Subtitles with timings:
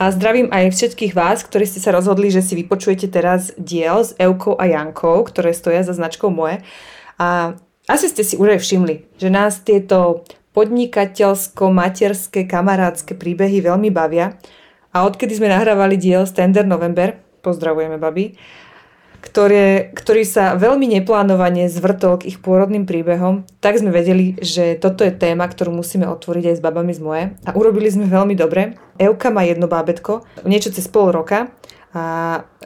[0.00, 4.16] a zdravím aj všetkých vás, ktorí ste sa rozhodli, že si vypočujete teraz diel s
[4.16, 6.64] Eukou a Jankou, ktoré stoja za značkou moje.
[7.20, 7.52] A
[7.84, 10.24] asi ste si už aj všimli, že nás tieto
[10.56, 14.40] podnikateľsko-materské kamarádske príbehy veľmi bavia.
[14.96, 18.40] A odkedy sme nahrávali diel Stender November, pozdravujeme babi,
[19.20, 25.04] ktoré, ktorý sa veľmi neplánovane zvrtol k ich pôrodným príbehom, tak sme vedeli, že toto
[25.04, 27.24] je téma, ktorú musíme otvoriť aj s babami z moje.
[27.44, 28.80] A urobili sme veľmi dobre.
[28.96, 31.52] Euka má jedno bábetko, niečo cez pol roka
[31.90, 32.02] a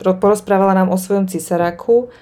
[0.01, 2.13] porozprávala nám o svojom cisaráku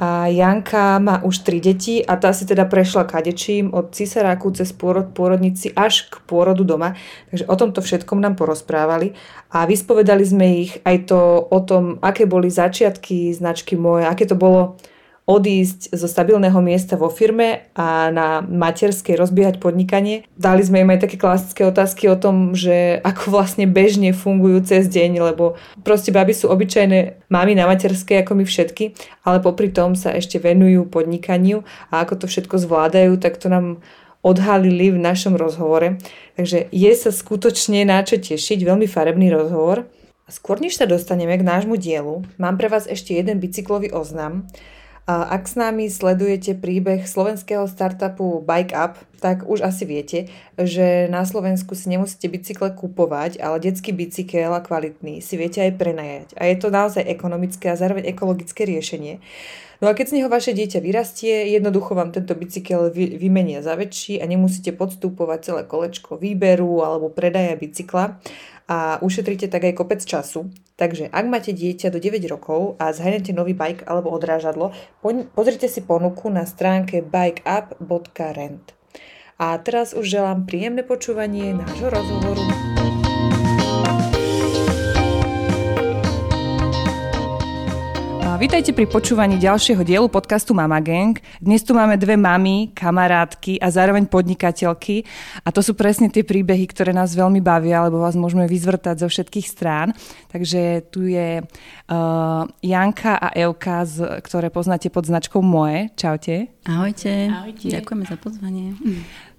[0.00, 4.72] a Janka má už tri deti a tá si teda prešla kadečím od cisaráku cez
[4.72, 6.96] pôrod, pôrodnici až k pôrodu doma.
[7.28, 9.12] Takže o tomto všetkom nám porozprávali
[9.52, 14.40] a vyspovedali sme ich aj to o tom, aké boli začiatky značky moje, aké to
[14.40, 14.80] bolo
[15.30, 20.26] odísť zo stabilného miesta vo firme a na materskej rozbiehať podnikanie.
[20.34, 24.90] Dali sme im aj také klasické otázky o tom, že ako vlastne bežne fungujú cez
[24.90, 25.54] deň, lebo
[25.86, 30.42] proste baby sú obyčajné mami na materskej ako my všetky, ale popri tom sa ešte
[30.42, 31.62] venujú podnikaniu
[31.94, 33.78] a ako to všetko zvládajú, tak to nám
[34.26, 36.02] odhalili v našom rozhovore.
[36.34, 39.86] Takže je sa skutočne na čo tešiť, veľmi farebný rozhovor.
[40.30, 44.46] Skôr než sa dostaneme k nášmu dielu, mám pre vás ešte jeden bicyklový oznam.
[45.10, 51.26] Ak s nami sledujete príbeh slovenského startupu Bike Up, tak už asi viete, že na
[51.26, 56.28] Slovensku si nemusíte bicykle kupovať, ale detský bicykel a kvalitný si viete aj prenajať.
[56.38, 59.18] A je to naozaj ekonomické a zároveň ekologické riešenie.
[59.80, 64.20] No a keď z neho vaše dieťa vyrastie, jednoducho vám tento bicykel vymenia za väčší
[64.20, 68.20] a nemusíte podstúpovať celé kolečko výberu alebo predaja bicykla
[68.70, 70.54] a ušetríte tak aj kopec času.
[70.78, 74.70] Takže ak máte dieťa do 9 rokov a zhajnete nový bike alebo odrážadlo,
[75.34, 78.78] pozrite si ponuku na stránke bikeup.rent.
[79.42, 82.69] A teraz už želám príjemné počúvanie nášho rozhovoru.
[88.40, 91.12] Vítajte pri počúvaní ďalšieho dielu podcastu Mama Gang.
[91.44, 95.04] Dnes tu máme dve mamy, kamarátky a zároveň podnikateľky
[95.44, 99.12] a to sú presne tie príbehy, ktoré nás veľmi bavia, lebo vás môžeme vyzvrtať zo
[99.12, 99.92] všetkých strán.
[100.32, 105.92] Takže tu je uh, Janka a Euka, z, ktoré poznáte pod značkou Moje.
[106.00, 106.48] Čaute.
[106.64, 107.28] Ahojte.
[107.28, 107.68] Ahojte.
[107.68, 108.72] Ďakujeme za pozvanie.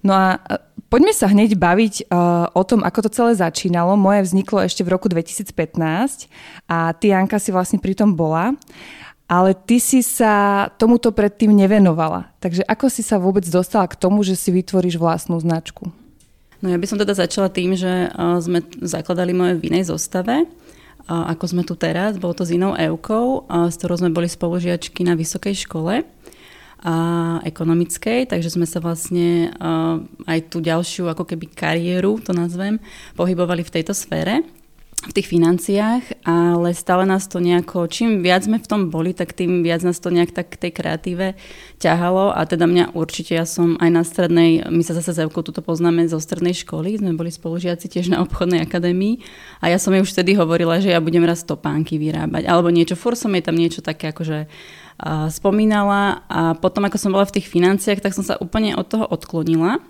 [0.02, 0.58] No a uh,
[0.90, 3.94] poďme sa hneď baviť uh, o tom, ako to celé začínalo.
[3.94, 6.28] Moje vzniklo ešte v roku 2015
[6.66, 8.54] a ty, Janka, si vlastne pri tom bola
[9.32, 12.28] ale ty si sa tomuto predtým nevenovala.
[12.36, 15.88] Takže ako si sa vôbec dostala k tomu, že si vytvoríš vlastnú značku?
[16.60, 18.12] No ja by som teda začala tým, že
[18.44, 20.44] sme zakladali moje v inej zostave,
[21.08, 22.20] ako sme tu teraz.
[22.20, 26.04] Bolo to s inou Eukou, s ktorou sme boli spolužiačky na vysokej škole
[26.82, 26.94] a
[27.46, 29.54] ekonomickej, takže sme sa vlastne
[30.26, 32.82] aj tú ďalšiu ako keby kariéru, to nazvem,
[33.14, 34.42] pohybovali v tejto sfére
[35.02, 39.34] v tých financiách, ale stále nás to nejako, čím viac sme v tom boli, tak
[39.34, 41.26] tým viac nás to nejak tak k tej kreatíve
[41.82, 42.30] ťahalo.
[42.30, 45.58] A teda mňa určite, ja som aj na strednej, my sa zase s Evkou tuto
[45.58, 49.18] poznáme zo strednej školy, sme boli spolužiaci tiež na obchodnej akadémii.
[49.58, 52.94] A ja som jej už vtedy hovorila, že ja budem raz topánky vyrábať alebo niečo,
[52.94, 54.46] fur som jej tam niečo také akože
[55.34, 59.02] spomínala a potom ako som bola v tých financiách, tak som sa úplne od toho
[59.10, 59.82] odklonila,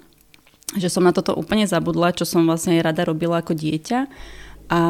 [0.73, 4.09] že som na toto úplne zabudla, čo som vlastne rada robila ako dieťa
[4.73, 4.81] a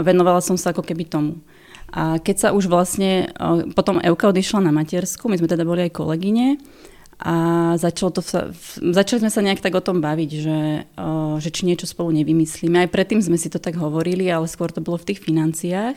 [0.00, 1.44] venovala som sa ako keby tomu.
[1.92, 3.32] A keď sa už vlastne,
[3.72, 6.60] potom Euka odišla na matersku, my sme teda boli aj kolegyne
[7.18, 7.34] a
[7.76, 8.22] začalo to,
[8.94, 10.60] začali sme sa nejak tak o tom baviť, že,
[11.42, 12.78] že či niečo spolu nevymyslíme.
[12.78, 15.96] Aj predtým sme si to tak hovorili, ale skôr to bolo v tých financiách.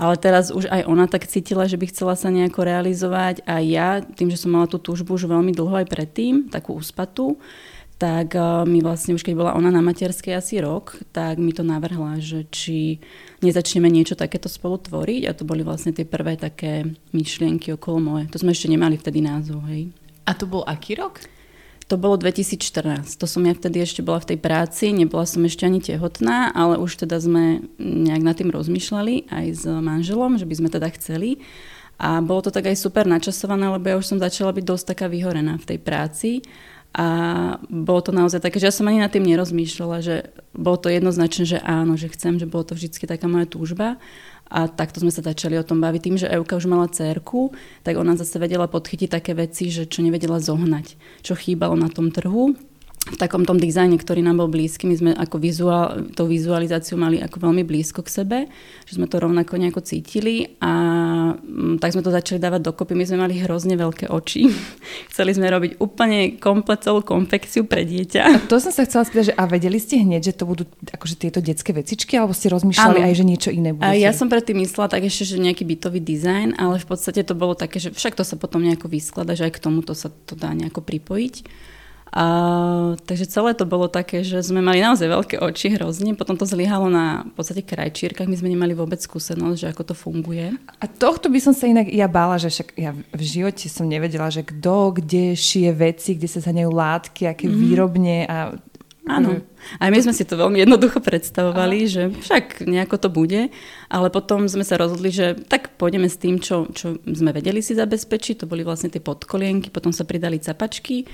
[0.00, 4.00] Ale teraz už aj ona tak cítila, že by chcela sa nejako realizovať a ja,
[4.00, 7.36] tým, že som mala tú túžbu už veľmi dlho aj predtým, takú uspatú,
[8.00, 11.60] tak eh, mi vlastne už keď bola ona na materskej asi rok, tak mi to
[11.60, 12.96] navrhla, že či
[13.44, 18.24] nezačneme niečo takéto spolu tvoriť a to boli vlastne tie prvé také myšlienky okolo moje.
[18.32, 19.92] To sme ešte nemali vtedy názov, hej.
[20.24, 21.20] A to bol aký rok?
[21.90, 23.18] To bolo 2014.
[23.18, 26.78] To som ja vtedy ešte bola v tej práci, nebola som ešte ani tehotná, ale
[26.78, 31.42] už teda sme nejak nad tým rozmýšľali aj s manželom, že by sme teda chceli.
[31.98, 35.10] A bolo to tak aj super načasované, lebo ja už som začala byť dosť taká
[35.10, 36.30] vyhorená v tej práci
[36.94, 37.06] a
[37.66, 41.42] bolo to naozaj také, že ja som ani nad tým nerozmýšľala, že bolo to jednoznačné,
[41.46, 43.98] že áno, že chcem, že bolo to vždy taká moja túžba.
[44.50, 46.00] A takto sme sa začali o tom baviť.
[46.02, 47.54] Tým, že Euka už mala cerku,
[47.86, 52.10] tak ona zase vedela podchytiť také veci, že čo nevedela zohnať, čo chýbalo na tom
[52.10, 52.58] trhu
[53.00, 54.84] v takom tom dizajne, ktorý nám bol blízky.
[54.84, 58.38] My sme ako vizuál, tou vizualizáciu mali ako veľmi blízko k sebe,
[58.84, 60.72] že sme to rovnako nejako cítili a
[61.32, 62.92] mm, tak sme to začali dávať dokopy.
[62.92, 64.52] My sme mali hrozne veľké oči.
[65.16, 68.20] Chceli sme robiť úplne komplet celú konfekciu pre dieťa.
[68.20, 71.16] A to som sa chcela spýtať, že a vedeli ste hneď, že to budú akože
[71.16, 73.06] tieto detské vecičky, alebo ste rozmýšľali ano.
[73.08, 73.88] aj, že niečo iné bude?
[73.88, 77.32] A ja som predtým myslela tak ešte, že nejaký bytový dizajn, ale v podstate to
[77.32, 80.36] bolo také, že však to sa potom nejako vysklada, že aj k tomuto sa to
[80.36, 81.69] dá nejako pripojiť.
[82.10, 82.24] A,
[83.06, 86.90] takže celé to bolo také, že sme mali naozaj veľké oči hrozne, potom to zlyhalo
[86.90, 90.50] na v podstate krajčírkach, my sme nemali vôbec skúsenosť, že ako to funguje.
[90.82, 94.26] A tohto by som sa inak ja bála, že však ja v živote som nevedela,
[94.26, 97.54] že kto kde šije veci, kde sa zhaňajú látky, aké mm.
[97.54, 98.38] výrobne a
[99.08, 99.42] Áno.
[99.82, 101.90] Aj my sme si to veľmi jednoducho predstavovali, Aha.
[101.90, 103.42] že však nejako to bude,
[103.90, 107.74] ale potom sme sa rozhodli, že tak pôjdeme s tým, čo, čo sme vedeli si
[107.74, 108.44] zabezpečiť.
[108.44, 111.08] To boli vlastne tie podkolienky, potom sa pridali capačky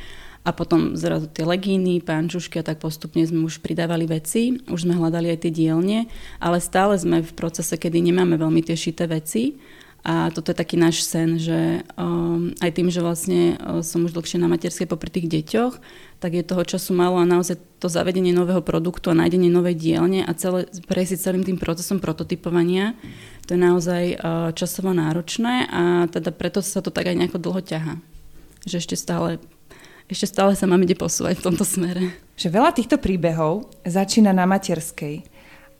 [0.47, 4.95] a potom zrazu tie legíny, pánčušky a tak postupne sme už pridávali veci, už sme
[4.95, 6.07] hľadali aj tie dielne,
[6.39, 9.59] ale stále sme v procese, kedy nemáme veľmi tie šité veci
[10.07, 14.15] a toto je taký náš sen, že um, aj tým, že vlastne uh, som už
[14.15, 15.75] dlhšie na materskej popri tých deťoch,
[16.23, 20.23] tak je toho času málo a naozaj to zavedenie nového produktu a nájdenie novej dielne
[20.23, 22.95] a celé, prejsť celým tým procesom prototypovania,
[23.51, 27.59] to je naozaj uh, časovo náročné a teda preto sa to tak aj nejako dlho
[27.67, 27.99] ťaha.
[28.63, 29.43] Že ešte stále
[30.07, 32.15] ešte stále sa mám ide posúvať v tomto smere.
[32.39, 35.27] Že veľa týchto príbehov začína na materskej.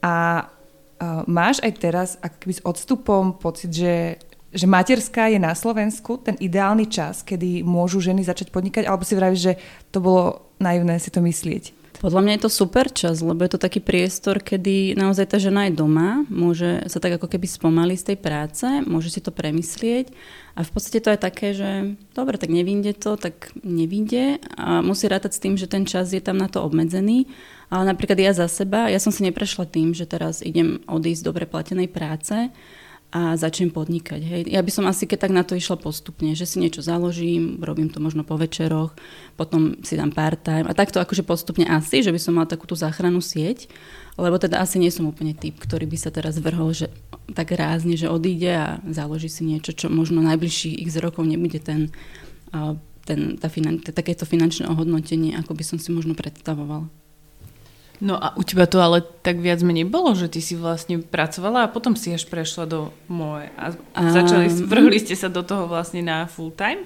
[0.03, 4.19] A uh, máš aj teraz akby s odstupom pocit, že,
[4.51, 9.15] že materská je na Slovensku ten ideálny čas, kedy môžu ženy začať podnikať, alebo si
[9.15, 9.55] vravíš, že
[9.95, 10.25] to bolo
[10.59, 11.76] naivné si to myslieť?
[11.97, 15.65] Podľa mňa je to super čas, lebo je to taký priestor, kedy naozaj tá žena
[15.67, 20.13] je doma, môže sa tak ako keby spomaliť z tej práce, môže si to premyslieť
[20.57, 25.09] a v podstate to je také, že dobre, tak nevinde to, tak nevinde a musí
[25.09, 27.29] rátať s tým, že ten čas je tam na to obmedzený.
[27.67, 31.27] Ale napríklad ja za seba, ja som si neprešla tým, že teraz idem odísť z
[31.27, 32.49] dobre platenej práce
[33.17, 34.21] a začnem podnikať.
[34.21, 34.43] Hej.
[34.53, 37.89] Ja by som asi keď tak na to išla postupne, že si niečo založím, robím
[37.89, 38.93] to možno po večeroch,
[39.41, 42.77] potom si dám part-time a takto akože postupne asi, že by som mala takú tú
[42.77, 43.73] záchranu sieť
[44.17, 46.89] lebo teda asi nie som úplne typ, ktorý by sa teraz vrhol, že
[47.37, 51.93] tak rázne, že odíde a založí si niečo, čo možno najbližších x rokov nebude ten,
[53.05, 56.89] ten, tá finan, takéto finančné ohodnotenie, ako by som si možno predstavoval.
[58.01, 61.65] No a u teba to ale tak viac menej bolo, že ty si vlastne pracovala
[61.65, 63.73] a potom si až prešla do moje a
[64.13, 66.85] začali, vrhli ste sa do toho vlastne na full time?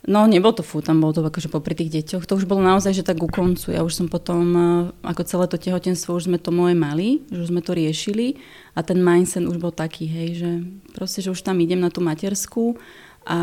[0.00, 2.24] No, nebol to fú, tam bol to akože popri tých deťoch.
[2.24, 3.68] To už bolo naozaj, že tak ku koncu.
[3.68, 4.64] Ja už som potom, eh,
[5.04, 8.40] ako celé to tehotenstvo, už sme to moje mali, že už sme to riešili
[8.72, 10.50] a ten mindset už bol taký, hej, že
[10.96, 12.80] proste, že už tam idem na tú matersku
[13.28, 13.38] a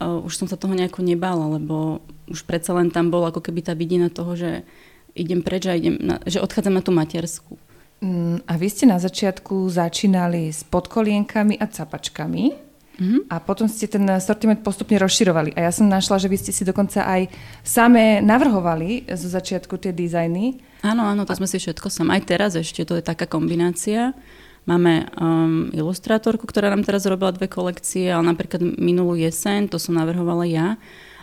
[0.00, 2.00] uh, už som sa toho nejako nebala, lebo
[2.32, 4.64] už predsa len tam bol ako keby tá vidina toho, že
[5.14, 7.54] idem preč a idem na, že odchádzam na tú matersku.
[8.02, 12.44] Mm, a vy ste na začiatku začínali s podkolienkami a capačkami.
[12.94, 13.20] Mm-hmm.
[13.26, 15.58] A potom ste ten sortiment postupne rozširovali.
[15.58, 17.26] A ja som našla, že vy ste si dokonca aj
[17.66, 20.62] samé navrhovali zo začiatku tie dizajny.
[20.86, 21.38] Áno, áno, to a...
[21.38, 22.14] sme si všetko sam.
[22.14, 24.14] Aj teraz ešte to je taká kombinácia.
[24.64, 29.98] Máme um, ilustrátorku, ktorá nám teraz robila dve kolekcie, ale napríklad minulú jeseň, to som
[29.98, 30.66] navrhovala ja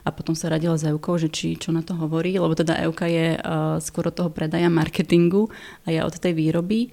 [0.02, 3.06] a potom sa radila s Eukou, že či čo na to hovorí, lebo teda Euka
[3.06, 5.54] je uh, skoro toho predaja marketingu
[5.86, 6.90] a ja od tej výroby.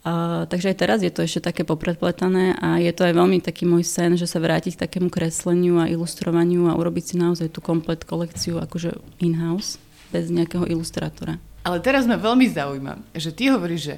[0.00, 3.68] Uh, takže aj teraz je to ešte také popredpletané a je to aj veľmi taký
[3.68, 7.60] môj sen, že sa vrátiť k takému kresleniu a ilustrovaniu a urobiť si naozaj tú
[7.60, 9.76] komplet kolekciu akože in-house
[10.08, 11.36] bez nejakého ilustrátora.
[11.68, 13.96] Ale teraz ma veľmi zaujíma, že ty hovoríš, že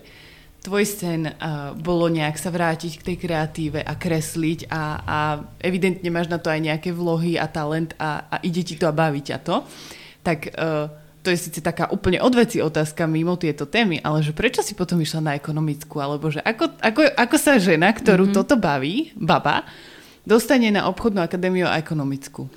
[0.63, 5.19] tvoj sen uh, bolo nejak sa vrátiť k tej kreatíve a kresliť a, a
[5.59, 8.95] evidentne máš na to aj nejaké vlohy a talent a, a ide ti to a
[8.95, 9.67] baví ťa to.
[10.23, 10.87] Tak uh,
[11.23, 14.99] to je síce taká úplne odveci otázka mimo tieto témy, ale že prečo si potom
[14.99, 18.39] išla na ekonomickú, alebo že ako, ako, ako sa žena, ktorú mm-hmm.
[18.43, 19.63] toto baví, baba,
[20.27, 22.51] dostane na obchodnú akadémiu a ekonomickú?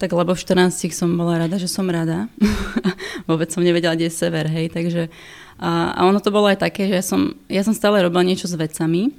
[0.00, 2.28] Tak lebo v 14 som bola rada, že som rada.
[3.28, 5.12] Vôbec som nevedela, kde je sever, hej, takže
[5.60, 8.48] a, a ono to bolo aj také, že ja som, ja som stále robila niečo
[8.48, 9.12] s vecami,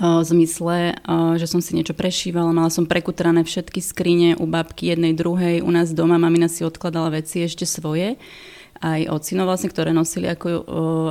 [0.00, 0.96] v zmysle,
[1.36, 5.68] že som si niečo prešívala, mala som prekutrané všetky skrine u babky jednej, druhej, u
[5.68, 8.16] nás doma, mamina si odkladala veci ešte svoje,
[8.80, 10.48] aj ocino vlastne, ktoré nosili ako,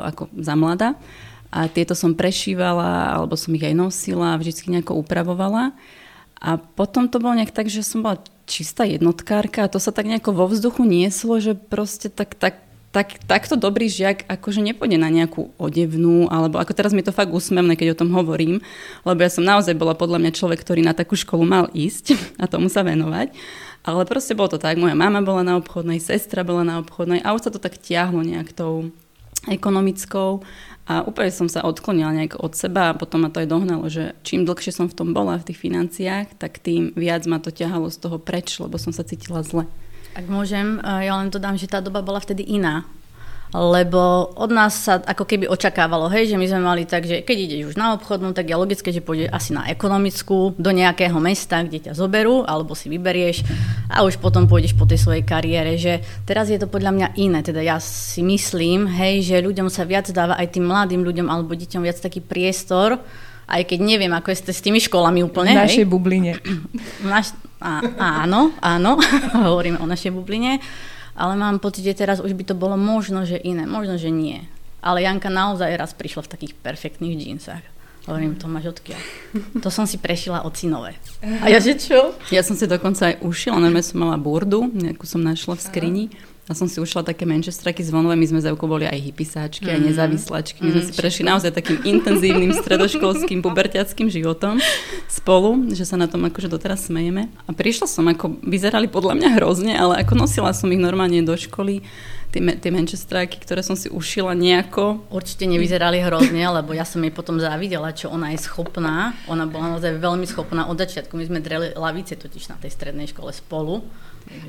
[0.01, 0.89] ako za mlada.
[1.51, 5.75] A tieto som prešívala, alebo som ich aj nosila, vždy nejako upravovala.
[6.41, 10.09] A potom to bolo nejak tak, že som bola čistá jednotkárka a to sa tak
[10.09, 12.57] nejako vo vzduchu nieslo, že proste tak, tak
[12.91, 17.31] tak, takto dobrý žiak akože nepôjde na nejakú odevnú, alebo ako teraz mi to fakt
[17.31, 18.59] úsmevné, keď o tom hovorím,
[19.07, 22.51] lebo ja som naozaj bola podľa mňa človek, ktorý na takú školu mal ísť a
[22.51, 23.31] tomu sa venovať.
[23.81, 27.33] Ale proste bolo to tak, moja mama bola na obchodnej, sestra bola na obchodnej a
[27.33, 28.93] už sa to tak tiahlo nejak tou
[29.49, 30.45] ekonomickou
[30.85, 34.13] a úplne som sa odklonila nejak od seba a potom ma to aj dohnalo, že
[34.21, 37.89] čím dlhšie som v tom bola v tých financiách, tak tým viac ma to ťahalo
[37.89, 39.65] z toho preč, lebo som sa cítila zle.
[40.15, 42.83] Ak môžem, eh, ja len dodám, že tá doba bola vtedy iná
[43.51, 47.37] lebo od nás sa ako keby očakávalo, hej, že my sme mali tak, že keď
[47.37, 51.59] ideš už na obchodnú, tak je logické, že pôjde asi na ekonomickú do nejakého mesta,
[51.59, 53.43] kde ťa zoberú, alebo si vyberieš
[53.91, 57.43] a už potom pôjdeš po tej svojej kariére, že teraz je to podľa mňa iné,
[57.43, 61.51] teda ja si myslím, hej, že ľuďom sa viac dáva aj tým mladým ľuďom alebo
[61.51, 63.03] deťom viac taký priestor,
[63.51, 65.51] aj keď neviem, ako je s tými školami úplne.
[65.51, 65.91] V našej hej.
[65.91, 66.39] bubline.
[67.03, 67.79] Naš, á,
[68.25, 68.97] áno, áno,
[69.47, 70.57] hovoríme o našej bubline
[71.15, 74.47] ale mám pocit, že teraz už by to bolo možno, že iné, možno, že nie.
[74.81, 77.63] Ale Janka naozaj raz prišla v takých perfektných džínsach.
[78.09, 78.97] Hovorím, to máš odkiaľ?
[79.61, 80.97] To som si prešila od synové.
[81.21, 82.17] A ja že čo?
[82.33, 86.05] Ja som si dokonca aj ušila, normálne som mala burdu, nejakú som našla v skrini.
[86.09, 89.71] Aha a som si ušla také manchestraky zvonové, my sme Evkou boli aj hypisáčky, mm.
[89.71, 89.87] aj mhm.
[89.87, 90.59] nezávislačky.
[90.59, 94.59] My sme mm, si prešli naozaj takým intenzívnym stredoškolským puberťackým životom
[95.07, 97.31] spolu, že sa na tom akože doteraz smejeme.
[97.47, 101.31] A prišla som, ako vyzerali podľa mňa hrozne, ale ako nosila som ich normálne do
[101.39, 101.87] školy,
[102.31, 105.05] tie, tie manchestráky, ktoré som si ušila nejako.
[105.11, 109.13] Určite nevyzerali hrozne, lebo ja som jej potom závidela, čo ona je schopná.
[109.27, 111.13] Ona bola naozaj veľmi schopná od začiatku.
[111.19, 113.83] My sme dreli lavice totiž na tej strednej škole spolu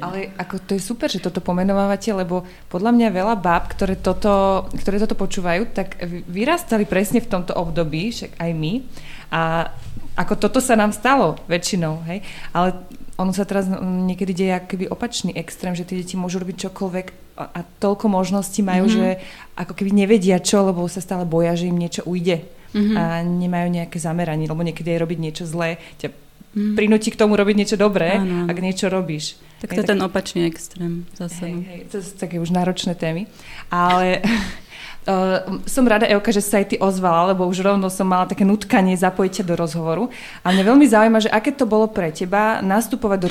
[0.02, 4.66] ale ako to je super, že toto pomenovávate, lebo podľa mňa veľa báb, ktoré toto,
[4.76, 5.96] ktoré toto počúvajú, tak
[6.28, 8.72] vyrastali presne v tomto období, však aj my.
[9.32, 9.72] A
[10.12, 12.20] ako toto sa nám stalo väčšinou, hej.
[12.52, 12.84] Ale
[13.22, 17.06] ono sa teraz niekedy deje akýby opačný extrém, že tie deti môžu robiť čokoľvek
[17.38, 18.98] a, a toľko možností majú, mm-hmm.
[18.98, 19.22] že
[19.54, 22.42] ako keby nevedia čo, lebo sa stále boja, že im niečo ujde
[22.74, 22.96] mm-hmm.
[22.98, 26.12] a nemajú nejaké zameranie, lebo niekedy aj robiť niečo zlé ťa
[26.54, 26.74] mm.
[26.76, 28.48] prinúti k tomu robiť niečo dobré, áno.
[28.48, 29.40] ak niečo robíš.
[29.62, 31.46] Tak to je ten opačný extrém zase.
[31.46, 31.62] Hej, no.
[31.62, 33.30] hej, to sú také už náročné témy.
[33.70, 34.20] Ale
[35.02, 38.46] Uh, som rada, Euka, že sa aj ty ozvala, lebo už rovno som mala také
[38.46, 40.04] nutkanie zapojiť ťa do rozhovoru.
[40.46, 43.28] A mňa veľmi zaujíma, že aké to bolo pre teba nastupovať do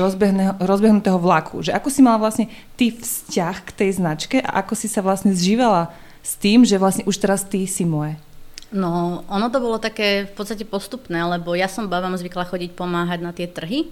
[0.60, 1.64] rozbehnutého vlaku.
[1.64, 5.32] Že ako si mala vlastne ty vzťah k tej značke a ako si sa vlastne
[5.32, 8.20] zžívala s tým, že vlastne už teraz ty si moje.
[8.76, 13.20] No, ono to bolo také v podstate postupné, lebo ja som babám zvykla chodiť pomáhať
[13.24, 13.88] na tie trhy,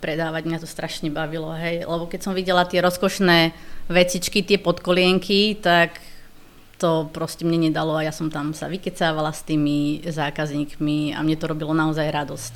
[0.00, 3.56] predávať, mňa to strašne bavilo, hej, lebo keď som videla tie rozkošné
[3.88, 5.96] vecičky, tie podkolienky, tak
[6.76, 11.36] to proste mne nedalo a ja som tam sa vykecávala s tými zákazníkmi a mne
[11.40, 12.54] to robilo naozaj radosť.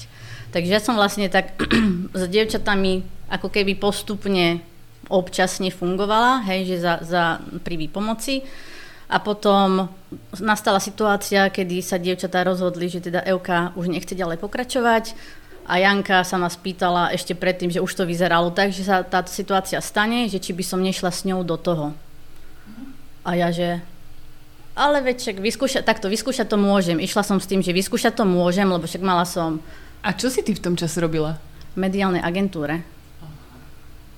[0.51, 1.57] Takže ja som vlastne tak
[2.21, 4.61] s dievčatami ako keby postupne
[5.11, 7.23] občasne fungovala, hej, že za, za
[7.67, 8.47] pri výpomoci.
[9.11, 9.91] A potom
[10.39, 15.19] nastala situácia, kedy sa dievčatá rozhodli, že teda Euka už nechce ďalej pokračovať
[15.67, 19.31] a Janka sa ma spýtala ešte predtým, že už to vyzeralo tak, že sa táto
[19.35, 21.91] situácia stane, že či by som nešla s ňou do toho.
[23.27, 23.83] A ja, že
[24.81, 26.97] ale veď však vyskúšať, takto vyskúšať to môžem.
[26.97, 29.61] Išla som s tým, že vyskúšať to môžem, lebo však mala som...
[30.01, 31.37] A čo si ty v tom čase robila?
[31.77, 32.81] V mediálnej agentúre.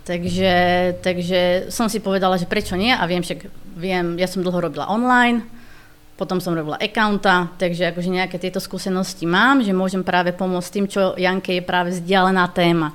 [0.07, 0.55] Takže,
[1.03, 4.91] takže som si povedala, že prečo nie a viem, však viem, ja som dlho robila
[4.91, 5.43] online,
[6.19, 10.87] potom som robila accounta, takže akože nejaké tieto skúsenosti mám, že môžem práve pomôcť tým,
[10.87, 12.95] čo Janke je práve vzdialená téma.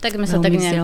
[0.00, 0.80] Tak sme sa tak nejak...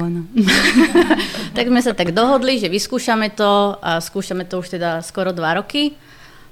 [1.56, 5.56] tak sme sa tak dohodli, že vyskúšame to a skúšame to už teda skoro dva
[5.56, 5.96] roky.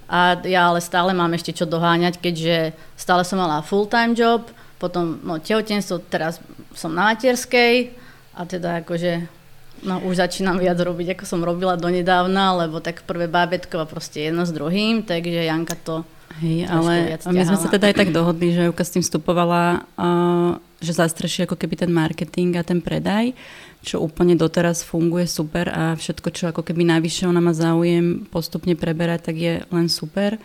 [0.08, 4.46] A ja ale stále mám ešte čo doháňať, keďže stále som mala full-time job,
[4.76, 6.42] potom no, tehotenstvo, teraz
[6.76, 7.94] som na materskej
[8.36, 9.44] a teda akože
[9.84, 14.32] No už začínam viac robiť, ako som robila donedávna, lebo tak prvé bábetko a proste
[14.32, 16.08] jedno s druhým, takže Janka to
[16.40, 20.58] Hej, ale my sme sa teda aj tak dohodli, že Juka s tým vstupovala uh,
[20.82, 23.36] že zastreší ako keby ten marketing a ten predaj,
[23.84, 28.72] čo úplne doteraz funguje super a všetko, čo ako keby najvyššie ona má záujem postupne
[28.72, 30.40] preberať, tak je len super.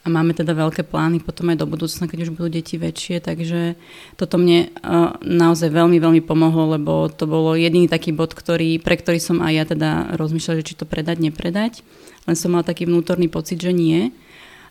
[0.00, 3.76] A máme teda veľké plány potom aj do budúcna, keď už budú deti väčšie, takže
[4.16, 8.96] toto mne uh, naozaj veľmi, veľmi pomohlo, lebo to bolo jediný taký bod, ktorý, pre
[8.96, 11.84] ktorý som aj ja teda rozmýšľala, že či to predať, nepredať.
[12.24, 14.08] Len som mala taký vnútorný pocit, že nie.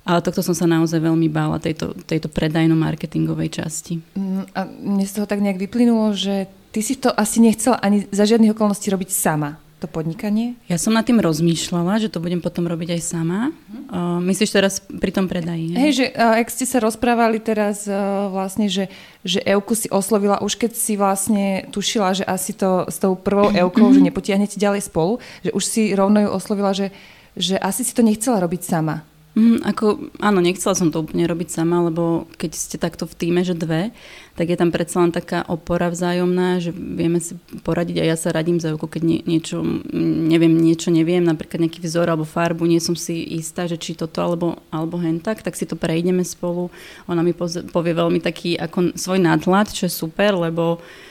[0.02, 4.02] Ale tohto som sa naozaj veľmi bála, tejto, tejto predajno-marketingovej časti.
[4.18, 8.06] Mm, a mne z toho tak nejak vyplynulo, že ty si to asi nechcela ani
[8.12, 9.58] za žiadnych okolností robiť sama.
[9.80, 10.60] to podnikanie?
[10.68, 13.56] Ja som nad tým rozmýšľala, že to budem potom robiť aj sama.
[13.88, 15.72] Uh, myslíš teraz pri tom predaji?
[15.72, 18.92] Hej, že uh, ak ste sa rozprávali teraz uh, vlastne, že,
[19.24, 23.56] že Euku si oslovila už keď si vlastne tušila, že asi to s tou prvou
[23.64, 26.92] Eukou, že nepotiahnete ďalej spolu, že už si rovno ju oslovila, že,
[27.40, 29.08] že asi si to nechcela robiť sama.
[29.38, 33.46] Mm, ako, áno, nechcela som to úplne robiť sama, lebo keď ste takto v týme,
[33.46, 33.94] že dve,
[34.34, 38.34] tak je tam predsa len taká opora vzájomná, že vieme si poradiť a ja sa
[38.34, 39.62] radím za keď nie, niečo,
[39.94, 44.18] neviem, niečo neviem, napríklad nejaký vzor alebo farbu, nie som si istá, že či toto
[44.18, 46.74] alebo, alebo hen tak, tak si to prejdeme spolu.
[47.06, 51.10] Ona mi povie veľmi taký ako svoj nadhľad, čo je super, lebo Uh,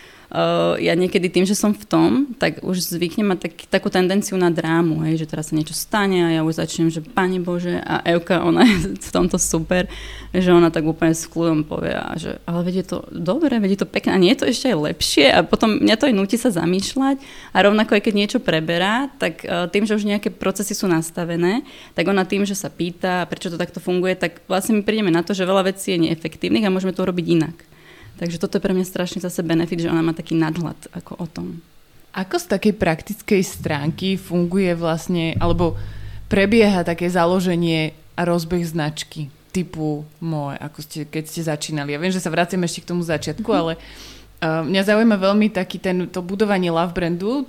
[0.77, 4.53] ja niekedy tým, že som v tom, tak už zvyknem mať tak, takú tendenciu na
[4.53, 8.05] drámu, hej, že teraz sa niečo stane a ja už začnem, že Pane Bože, a
[8.05, 9.89] Euka, ona je v tomto super,
[10.37, 13.89] že ona tak úplne s kľudom povie, a že ale vedie to dobre, vedie to
[13.89, 16.53] pekné, a nie je to ešte aj lepšie a potom mňa to aj nutí sa
[16.53, 17.17] zamýšľať
[17.57, 21.65] a rovnako aj keď niečo preberá, tak uh, tým, že už nejaké procesy sú nastavené,
[21.97, 25.25] tak ona tým, že sa pýta, prečo to takto funguje, tak vlastne my prídeme na
[25.25, 27.78] to, že veľa vecí je neefektívnych a môžeme to urobiť inak.
[28.19, 31.27] Takže toto je pre mňa strašný zase benefit, že ona má taký nadhľad ako o
[31.31, 31.63] tom.
[32.11, 35.79] Ako z takej praktickej stránky funguje vlastne, alebo
[36.27, 41.95] prebieha také založenie a rozbeh značky typu moje, ako ste, keď ste začínali.
[41.95, 43.63] Ja viem, že sa vraciame ešte k tomu začiatku, mm-hmm.
[43.63, 47.47] ale uh, mňa zaujíma veľmi taký ten, to budovanie love brandu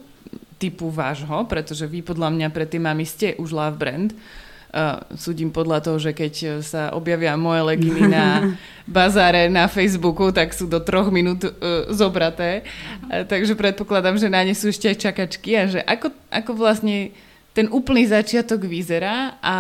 [0.61, 4.13] typu vášho, pretože vy podľa mňa pre tie mami ste už love brand.
[4.13, 8.53] Uh, Uh, súdim podľa toho, že keď sa objavia moje leginy na
[8.85, 12.61] bazáre na Facebooku, tak sú do troch minút uh, zobraté.
[13.09, 17.09] Uh, takže predpokladám, že na ne sú ešte aj čakačky a že ako, ako vlastne
[17.57, 19.57] ten úplný začiatok vyzerá a,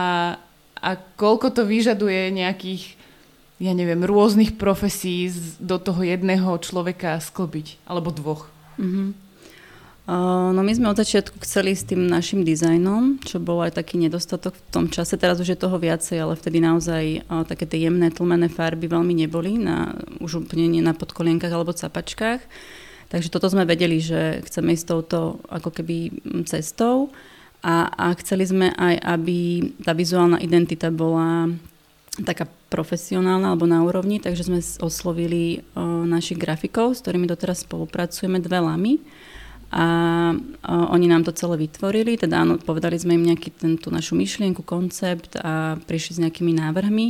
[0.77, 2.99] a koľko to vyžaduje nejakých
[3.59, 5.27] ja neviem, rôznych profesí
[5.59, 8.47] do toho jedného človeka sklbiť, alebo dvoch.
[8.79, 9.28] Mm-hmm.
[10.09, 14.57] No my sme od začiatku chceli s tým našim dizajnom, čo bol aj taký nedostatok
[14.57, 15.21] v tom čase.
[15.21, 19.61] Teraz už je toho viacej, ale vtedy naozaj také tie jemné tlmené farby veľmi neboli,
[19.61, 22.41] na, už úplne nie na podkolienkach alebo capačkách.
[23.13, 27.13] Takže toto sme vedeli, že chceme ísť touto ako keby cestou
[27.61, 31.53] a, a chceli sme aj, aby tá vizuálna identita bola
[32.25, 35.61] taká profesionálna alebo na úrovni, takže sme oslovili
[36.09, 38.97] našich grafikov, s ktorými doteraz spolupracujeme, dve lamy
[39.69, 39.85] a
[40.67, 44.65] oni nám to celé vytvorili, teda áno, povedali sme im nejaký ten, tú našu myšlienku,
[44.65, 47.07] koncept a prišli s nejakými návrhmi.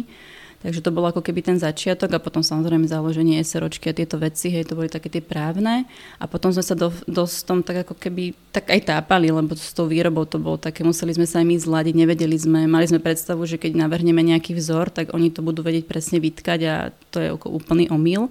[0.60, 4.52] Takže to bolo ako keby ten začiatok a potom samozrejme založenie SROčky a tieto veci,
[4.52, 5.88] hej, to boli také tie právne.
[6.19, 9.72] A potom sme sa do, dosť tom tak ako keby tak aj tápali, lebo s
[9.72, 13.00] tou výrobou to bolo také, museli sme sa aj my zladiť, nevedeli sme, mali sme
[13.00, 17.24] predstavu, že keď navrhneme nejaký vzor, tak oni to budú vedieť presne vytkať a to
[17.24, 18.28] je úplný omyl.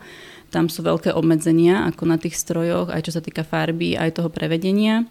[0.49, 4.33] Tam sú veľké obmedzenia, ako na tých strojoch, aj čo sa týka farby, aj toho
[4.33, 5.05] prevedenia.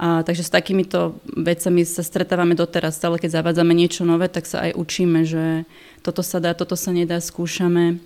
[0.00, 2.98] A, takže s takýmito vecami sa stretávame doteraz.
[2.98, 5.68] Stále keď zavádzame niečo nové, tak sa aj učíme, že
[6.02, 8.02] toto sa dá, toto sa nedá, skúšame.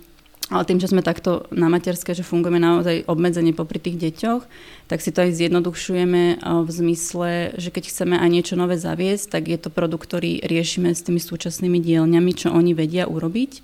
[0.49, 4.41] Ale tým, že sme takto na materské, že fungujeme naozaj obmedzenie popri tých deťoch,
[4.89, 9.45] tak si to aj zjednodušujeme v zmysle, že keď chceme aj niečo nové zaviesť, tak
[9.45, 13.61] je to produkt, ktorý riešime s tými súčasnými dielňami, čo oni vedia urobiť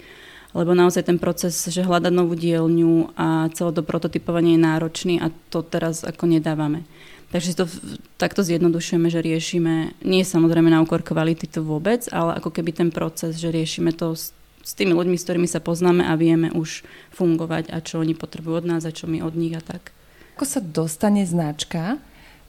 [0.56, 5.28] lebo naozaj ten proces, že hľadať novú dielňu a celé to prototypovanie je náročný a
[5.52, 6.88] to teraz ako nedávame.
[7.36, 7.68] Takže si to
[8.16, 12.88] takto zjednodušujeme, že riešime, nie samozrejme na úkor kvality to vôbec, ale ako keby ten
[12.88, 14.32] proces, že riešime to s,
[14.64, 18.64] s tými ľuďmi, s ktorými sa poznáme a vieme už fungovať a čo oni potrebujú
[18.64, 19.92] od nás a čo my od nich a tak.
[20.40, 22.00] Ako sa dostane značka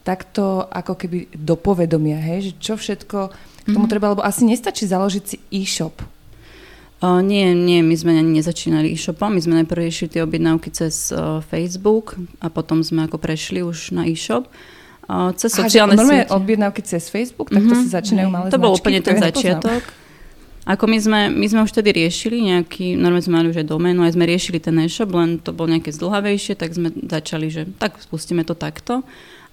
[0.07, 2.39] takto ako keby do povedomia, hej?
[2.39, 3.91] že čo všetko k tomu mm-hmm.
[3.91, 5.99] treba, lebo asi nestačí založiť si e-shop
[6.97, 11.13] Uh, nie, nie, my sme ani nezačínali e-shopom, my sme najprv riešili tie objednávky cez
[11.13, 14.49] uh, Facebook a potom sme ako prešli už na e-shop.
[15.05, 16.33] Uh, cez Aha, sociálne siete.
[16.33, 17.85] objednávky cez Facebook, tak to mm-hmm.
[17.85, 19.85] si začínajú malé To bol úplne ten začiatok.
[20.67, 24.01] Ako my sme, my sme už vtedy riešili nejaký, normálne sme mali už aj doménu,
[24.01, 28.01] aj sme riešili ten e-shop, len to bolo nejaké zdlhavejšie, tak sme začali, že tak
[28.01, 29.05] spustíme to takto.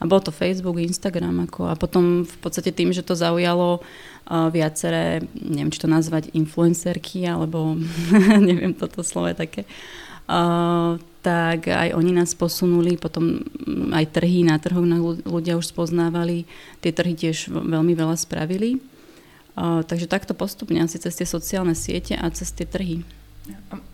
[0.04, 1.48] A bol to Facebook, Instagram.
[1.48, 6.28] Ako, a potom v podstate tým, že to zaujalo uh, viaceré, neviem, či to nazvať
[6.36, 7.80] influencerky, alebo
[8.52, 9.62] neviem, toto slovo je také,
[10.28, 13.40] uh, tak aj oni nás posunuli, potom
[13.96, 14.84] aj trhy na trhoch
[15.24, 16.44] ľudia už spoznávali,
[16.84, 18.84] tie trhy tiež veľmi veľa spravili.
[19.56, 23.00] Uh, takže takto postupne asi cez tie sociálne siete a cez tie trhy.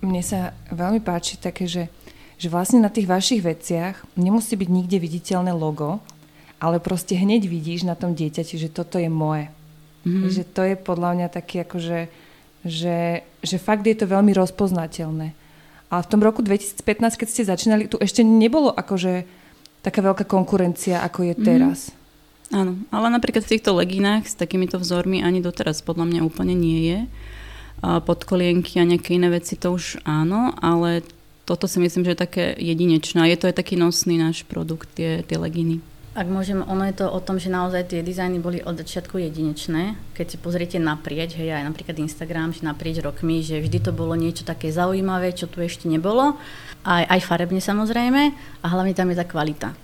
[0.03, 1.87] Mne sa veľmi páči také, že
[2.41, 6.01] že vlastne na tých vašich veciach nemusí byť nikde viditeľné logo,
[6.57, 9.53] ale proste hneď vidíš na tom dieťati, že toto je moje.
[10.09, 10.33] Mm-hmm.
[10.33, 12.09] Že to je podľa mňa taký akože,
[12.65, 15.37] že, že fakt je to veľmi rozpoznateľné.
[15.93, 19.29] A v tom roku 2015, keď ste začínali, tu ešte nebolo akože
[19.85, 21.45] taká veľká konkurencia, ako je mhm.
[21.45, 21.79] teraz.
[22.51, 26.81] Áno, ale napríklad v týchto legínach s takýmito vzormi ani doteraz podľa mňa úplne nie
[26.89, 26.99] je.
[27.81, 31.07] Podkolienky a nejaké iné veci to už áno, ale
[31.51, 33.27] toto si myslím, že je také jedinečné.
[33.27, 35.83] Je to aj taký nosný náš produkt, tie, tie legíny.
[36.15, 39.99] Ak môžem, ono je to o tom, že naozaj tie dizajny boli od začiatku jedinečné.
[40.15, 44.15] Keď si pozriete naprieč, hej, aj napríklad Instagram, že naprieč rokmi, že vždy to bolo
[44.15, 46.39] niečo také zaujímavé, čo tu ešte nebolo.
[46.87, 48.23] Aj, aj farebne samozrejme
[48.63, 49.75] a hlavne tam je tá kvalita.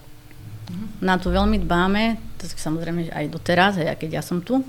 [1.02, 4.62] Na to veľmi dbáme, to samozrejme aj doteraz, aj keď ja som tu.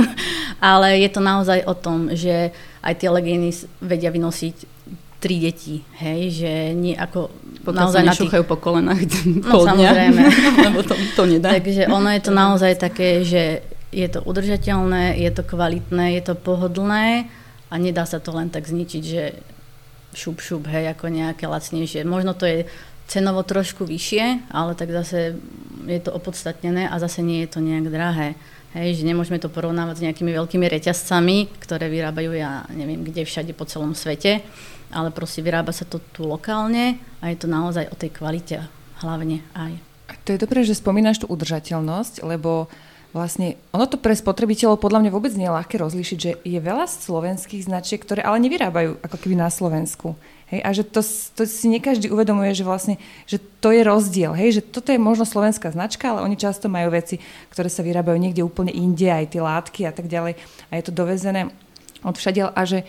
[0.64, 2.52] Ale je to naozaj o tom, že
[2.84, 4.78] aj tie legíny vedia vynosiť
[5.18, 7.30] tri deti, hej, že nie ako
[7.66, 8.50] pokiaľ naozaj nešúchajú tých...
[8.54, 9.02] po kolenách
[9.50, 10.22] no, samozrejme.
[10.70, 11.58] lebo to, to nedá.
[11.58, 16.34] Takže ono je to naozaj také, že je to udržateľné, je to kvalitné, je to
[16.38, 17.26] pohodlné
[17.68, 19.22] a nedá sa to len tak zničiť, že
[20.14, 22.06] šup, šup, hej, ako nejaké lacnejšie.
[22.06, 22.70] Možno to je
[23.10, 25.34] cenovo trošku vyššie, ale tak zase
[25.88, 28.38] je to opodstatnené a zase nie je to nejak drahé.
[28.76, 33.56] Hej, že nemôžeme to porovnávať s nejakými veľkými reťazcami, ktoré vyrábajú ja neviem kde všade
[33.56, 34.44] po celom svete
[34.92, 38.64] ale proste vyrába sa to tu lokálne a je to naozaj o tej kvalite
[39.04, 39.78] hlavne aj.
[40.24, 42.68] To je dobré, že spomínaš tú udržateľnosť, lebo
[43.12, 46.84] vlastne ono to pre spotrebiteľov podľa mňa vôbec nie je ľahké rozlíšiť, že je veľa
[46.84, 50.12] slovenských značiek, ktoré ale nevyrábajú ako keby na Slovensku.
[50.48, 51.04] Hej, a že to,
[51.36, 52.96] to si nie každý uvedomuje, že vlastne,
[53.28, 56.88] že to je rozdiel, hej, že toto je možno slovenská značka, ale oni často majú
[56.88, 57.20] veci,
[57.52, 60.92] ktoré sa vyrábajú niekde úplne inde, aj tie látky a tak ďalej a je to
[60.92, 61.52] dovezené
[62.00, 62.88] od všade a že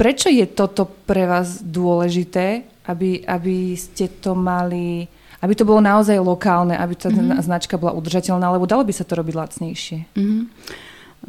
[0.00, 5.04] Prečo je toto pre vás dôležité, aby, aby ste to mali,
[5.44, 7.36] aby to bolo naozaj lokálne, aby tá mm-hmm.
[7.44, 9.98] značka bola udržateľná, lebo dalo by sa to robiť lacnejšie?
[10.16, 10.42] Mm-hmm.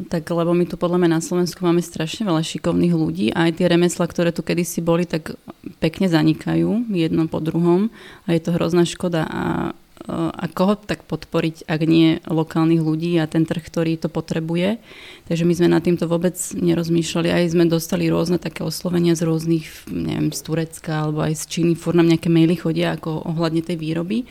[0.08, 3.60] Tak lebo my tu podľa mňa na Slovensku máme strašne veľa šikovných ľudí a aj
[3.60, 5.36] tie remesla, ktoré tu kedysi boli, tak
[5.84, 7.92] pekne zanikajú jedno po druhom
[8.24, 9.76] a je to hrozná škoda a
[10.10, 14.82] a koho tak podporiť, ak nie lokálnych ľudí a ten trh, ktorý to potrebuje.
[15.30, 17.30] Takže my sme nad týmto vôbec nerozmýšľali.
[17.30, 21.74] Aj sme dostali rôzne také oslovenia z rôznych, neviem, z Turecka alebo aj z Číny.
[21.78, 24.26] Fúr nám nejaké maily chodia ako ohľadne tej výroby.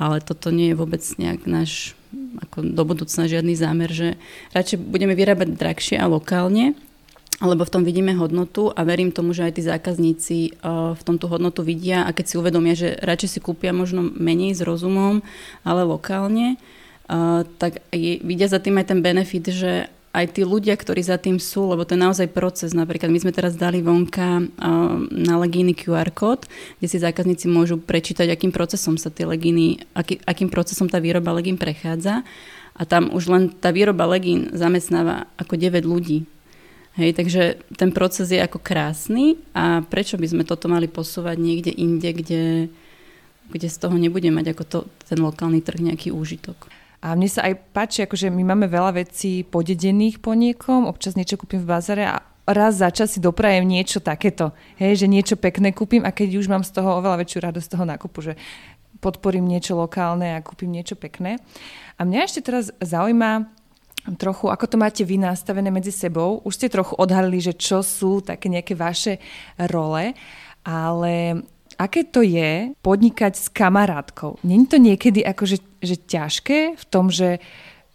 [0.00, 1.92] Ale toto nie je vôbec nejak náš
[2.40, 4.08] ako do budúcna žiadny zámer, že
[4.56, 6.72] radšej budeme vyrábať drahšie a lokálne,
[7.40, 11.24] lebo v tom vidíme hodnotu a verím tomu, že aj tí zákazníci uh, v tomto
[11.26, 15.24] hodnotu vidia a keď si uvedomia, že radšej si kúpia možno menej s rozumom,
[15.64, 16.60] ale lokálne,
[17.08, 19.72] uh, tak vidia za tým aj ten benefit, že
[20.10, 22.74] aj tí ľudia, ktorí za tým sú, lebo to je naozaj proces.
[22.74, 24.46] Napríklad my sme teraz dali vonka uh,
[25.08, 26.50] na legíny QR kód,
[26.82, 31.30] kde si zákazníci môžu prečítať, akým procesom sa tie legíny, aký, akým procesom tá výroba
[31.32, 32.26] legín prechádza.
[32.74, 36.26] A tam už len tá výroba legín zamestnáva ako 9 ľudí.
[36.98, 41.70] Hej, takže ten proces je ako krásny a prečo by sme toto mali posúvať niekde
[41.70, 42.42] inde, kde,
[43.54, 46.66] kde z toho nebude mať ako to, ten lokálny trh nejaký úžitok.
[47.00, 51.40] A mne sa aj páči, akože my máme veľa vecí podedených po niekom, občas niečo
[51.40, 54.52] kúpim v bazare a raz za čas si doprajem niečo takéto.
[54.76, 57.72] Hej, že niečo pekné kúpim a keď už mám z toho oveľa väčšiu radosť z
[57.72, 58.34] toho nákupu, že
[59.00, 61.40] podporím niečo lokálne a kúpim niečo pekné.
[61.96, 63.48] A mňa ešte teraz zaujíma,
[64.16, 66.40] trochu, ako to máte vy nastavené medzi sebou.
[66.44, 69.20] Už ste trochu odhalili, že čo sú také nejaké vaše
[69.70, 70.16] role,
[70.64, 71.14] ale
[71.80, 74.40] aké to je podnikať s kamarátkou?
[74.44, 77.40] Není to niekedy akože že ťažké v tom, že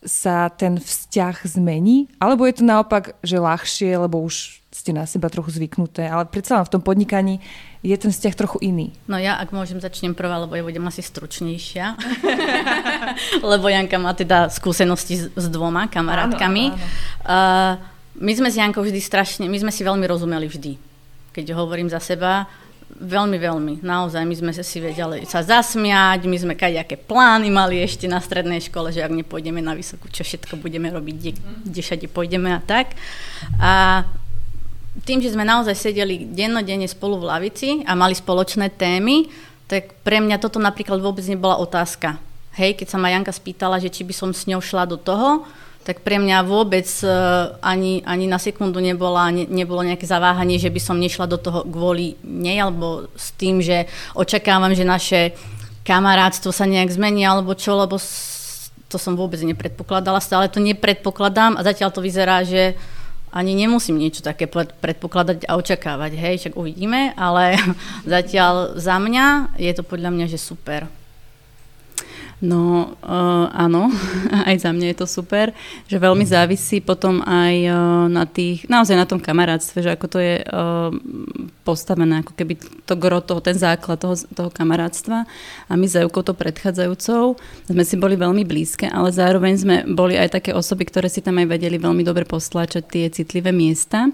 [0.06, 2.10] sa ten vzťah zmení?
[2.22, 6.60] Alebo je to naopak, že ľahšie, lebo už ste na seba trochu zvyknuté, ale predsa
[6.60, 7.40] len v tom podnikaní
[7.86, 8.90] je ten vzťah trochu iný.
[9.06, 11.94] No ja, ak môžem, začnem prvá, lebo ja budem asi stručnejšia.
[13.54, 16.74] lebo Janka má teda skúsenosti s, s dvoma kamarátkami.
[16.74, 17.78] Áno, áno, áno.
[17.86, 17.94] Uh,
[18.26, 20.74] my sme s Jankou vždy strašne, my sme si veľmi rozumeli vždy.
[21.36, 22.50] Keď hovorím za seba,
[22.96, 23.74] Veľmi, veľmi.
[23.84, 28.64] Naozaj, my sme si vedeli sa zasmiať, my sme kadejaké plány mali ešte na strednej
[28.64, 31.32] škole, že ak nepôjdeme na vysokú, čo všetko budeme robiť, kde,
[31.66, 32.96] kde všade pôjdeme a tak.
[33.60, 34.06] A
[35.06, 39.30] tým, že sme naozaj sedeli dennodenne spolu v lavici a mali spoločné témy,
[39.70, 42.18] tak pre mňa toto napríklad vôbec nebola otázka.
[42.58, 45.46] Hej, keď sa ma Janka spýtala, že či by som s ňou šla do toho,
[45.86, 50.74] tak pre mňa vôbec uh, ani, ani na sekundu nebola, ne, nebolo nejaké zaváhanie, že
[50.74, 53.86] by som nešla do toho kvôli nej, alebo s tým, že
[54.18, 55.38] očakávam, že naše
[55.86, 58.02] kamarátstvo sa nejak zmení, alebo čo, lebo
[58.90, 62.74] to som vôbec nepredpokladala, stále to nepredpokladám a zatiaľ to vyzerá, že
[63.36, 67.60] ani nemusím niečo také predpokladať a očakávať, hej, však uvidíme, ale
[68.08, 70.88] zatiaľ za mňa je to podľa mňa, že super.
[72.44, 73.88] No uh, áno,
[74.50, 75.56] aj za mňa je to super,
[75.88, 77.76] že veľmi závisí potom aj uh,
[78.12, 80.92] na tých, naozaj na tom kamarátstve, že ako to je uh,
[81.64, 85.24] postavené, ako keby to gro toho, ten základ toho, toho kamarátstva.
[85.72, 87.40] A my za Eukou to predchádzajúcou
[87.72, 91.40] sme si boli veľmi blízke, ale zároveň sme boli aj také osoby, ktoré si tam
[91.40, 94.12] aj vedeli veľmi dobre postláčať tie citlivé miesta.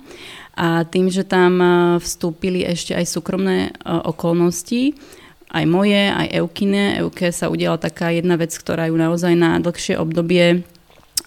[0.51, 1.63] A tým, že tam
[2.03, 4.99] vstúpili ešte aj súkromné okolnosti,
[5.51, 6.95] aj moje, aj Eukine.
[7.03, 10.63] Euke sa udiala taká jedna vec, ktorá ju naozaj na dlhšie obdobie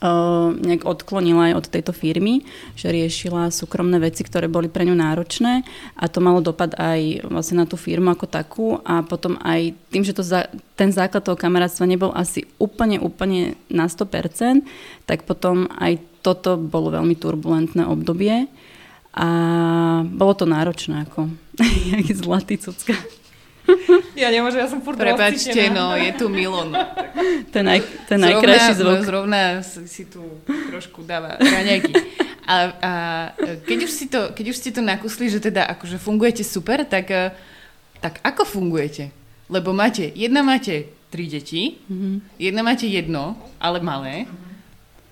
[0.05, 2.43] Uh, nejak odklonila aj od tejto firmy,
[2.75, 5.63] že riešila súkromné veci, ktoré boli pre ňu náročné
[5.97, 10.03] a to malo dopad aj vlastne na tú firmu ako takú a potom aj tým,
[10.03, 14.67] že to za, ten základ toho kamarátstva nebol asi úplne, úplne na 100%,
[15.07, 18.51] tak potom aj toto bolo veľmi turbulentné obdobie
[19.15, 19.29] a
[20.05, 21.33] bolo to náročné ako
[22.21, 22.99] zlatý cucka.
[24.23, 26.71] Ja nemôžem, ja som furt Prepačte, no, je tu Milon.
[27.51, 29.03] Ten, naj, ten najkrajší zvuk.
[29.03, 31.93] Zrovna si tu trošku dáva raňajky.
[32.47, 32.93] A, a
[33.67, 37.11] keď, už si to, keď už ste to nakusli, že teda akože fungujete super, tak,
[37.99, 39.11] tak ako fungujete?
[39.51, 42.39] Lebo máte, jedna máte tri deti, mm-hmm.
[42.39, 44.44] jedna máte jedno, ale malé, mm-hmm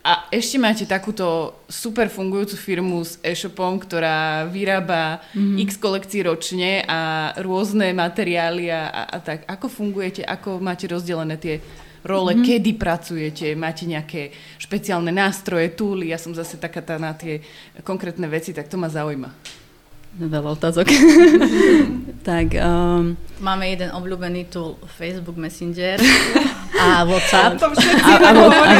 [0.02, 5.62] a ešte máte takúto super fungujúcu firmu s e-shopom, ktorá vyrába mm-hmm.
[5.62, 9.46] x kolekcií ročne a rôzne materiály a, a, tak.
[9.46, 10.26] Ako fungujete?
[10.26, 11.62] Ako máte rozdelené tie
[12.02, 12.34] role?
[12.34, 12.46] Mm-hmm.
[12.50, 13.46] Kedy pracujete?
[13.54, 16.10] Máte nejaké špeciálne nástroje, túly?
[16.10, 17.38] Ja som zase taká tá na tie
[17.86, 19.61] konkrétne veci, tak to ma zaujíma.
[20.12, 20.92] Veľa otázok.
[22.28, 25.96] tak, um, Máme jeden obľúbený tool Facebook Messenger
[26.84, 27.56] a WhatsApp.
[27.56, 28.76] To a, a, a,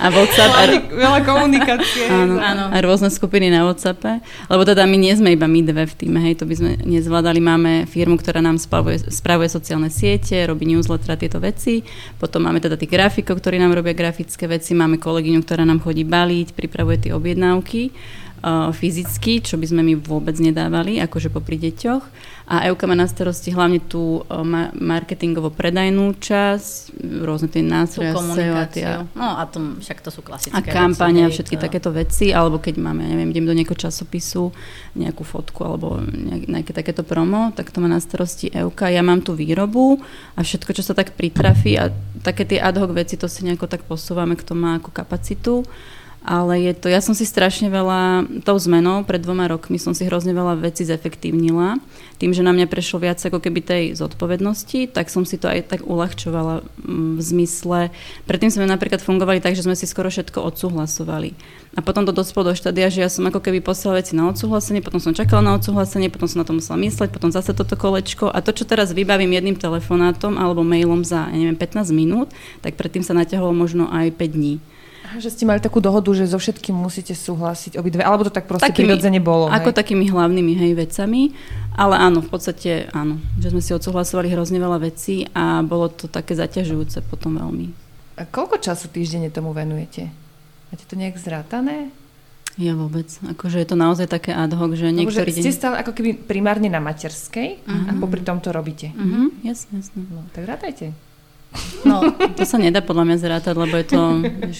[0.00, 0.52] a WhatsApp.
[0.56, 2.08] A, veľa komunikácie.
[2.08, 2.72] Áno, áno.
[2.72, 4.24] A rôzne skupiny na WhatsAppe.
[4.48, 7.44] Lebo teda my nie sme iba my dve v týme, hej, to by sme nezvládali.
[7.44, 11.84] Máme firmu, ktorá nám spravuje, spravuje sociálne siete, robí newsletter a tieto veci.
[12.16, 14.72] Potom máme teda tých grafikov, ktorí nám robia grafické veci.
[14.72, 17.92] Máme kolegyňu, ktorá nám chodí baliť, pripravuje tie objednávky
[18.76, 22.04] fyzicky, čo by sme my vôbec nedávali, akože popri deťoch.
[22.44, 24.20] A Euka má na starosti hlavne tú
[24.76, 26.92] marketingovo-predajnú časť,
[27.24, 28.12] rôzne tie nástroje,
[28.52, 29.00] a tie...
[29.16, 31.64] No a to, však to sú klasické A kampania, všetky to...
[31.64, 34.52] takéto veci, alebo keď máme, ja neviem, idem do nejakého časopisu,
[34.92, 36.04] nejakú fotku alebo
[36.44, 38.92] nejaké takéto promo, tak to má na starosti Euka.
[38.92, 40.04] Ja mám tú výrobu
[40.36, 41.88] a všetko, čo sa tak pritrafí a
[42.20, 45.64] také tie ad hoc veci, to si nejako tak posúvame, kto má ako kapacitu
[46.24, 50.08] ale je to, ja som si strašne veľa, tou zmenou pred dvoma rokmi som si
[50.08, 51.76] hrozne veľa vecí zefektívnila.
[52.16, 55.68] Tým, že na mňa prešlo viac ako keby tej zodpovednosti, tak som si to aj
[55.68, 57.80] tak uľahčovala mm, v zmysle,
[58.24, 61.36] predtým sme napríklad fungovali tak, že sme si skoro všetko odsúhlasovali.
[61.76, 64.80] A potom to dospelo do štádia, že ja som ako keby poslala veci na odsúhlasenie,
[64.80, 68.32] potom som čakala na odsúhlasenie, potom som na to musela mysleť, potom zase toto kolečko.
[68.32, 72.32] A to, čo teraz vybavím jedným telefonátom alebo mailom za, ja neviem, 15 minút,
[72.64, 74.62] tak predtým sa naťahovalo možno aj 5 dní.
[75.14, 78.70] Že ste mali takú dohodu, že so všetkým musíte súhlasiť obidve, alebo to tak proste
[78.70, 79.46] takými, prirodzene bolo.
[79.50, 79.76] Ako hej?
[79.78, 81.34] takými hlavnými hej, vecami,
[81.74, 86.10] ale áno, v podstate áno, že sme si odsúhlasovali hrozne veľa vecí a bolo to
[86.10, 87.70] také zaťažujúce potom veľmi.
[88.14, 90.10] A koľko času týždenne tomu venujete?
[90.70, 91.90] Máte to nejak zrátané?
[92.54, 93.10] Ja vôbec.
[93.26, 95.42] Akože je to naozaj také ad hoc, že niektorí deň...
[95.42, 97.90] ste stále ako keby primárne na materskej uh-huh.
[97.90, 97.98] a mhm.
[97.98, 98.94] popri tom to robíte.
[98.94, 99.34] Uh-huh.
[99.42, 100.06] Jasne, jasne.
[100.06, 100.94] No, tak rátajte.
[101.84, 102.00] No,
[102.34, 104.00] to sa nedá podľa mňa zrátať, lebo je to,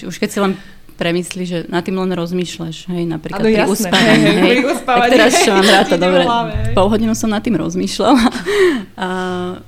[0.07, 0.53] už keď si len
[0.95, 5.11] premyslí, že na tým len rozmýšľaš, hej, napríklad ano, pri uspávaní, hej, hej, pri uspávaní,
[5.11, 6.23] teraz čo mám ráta, dobre,
[6.71, 8.23] pol hodinu som nad tým rozmýšľala.
[8.95, 9.09] A,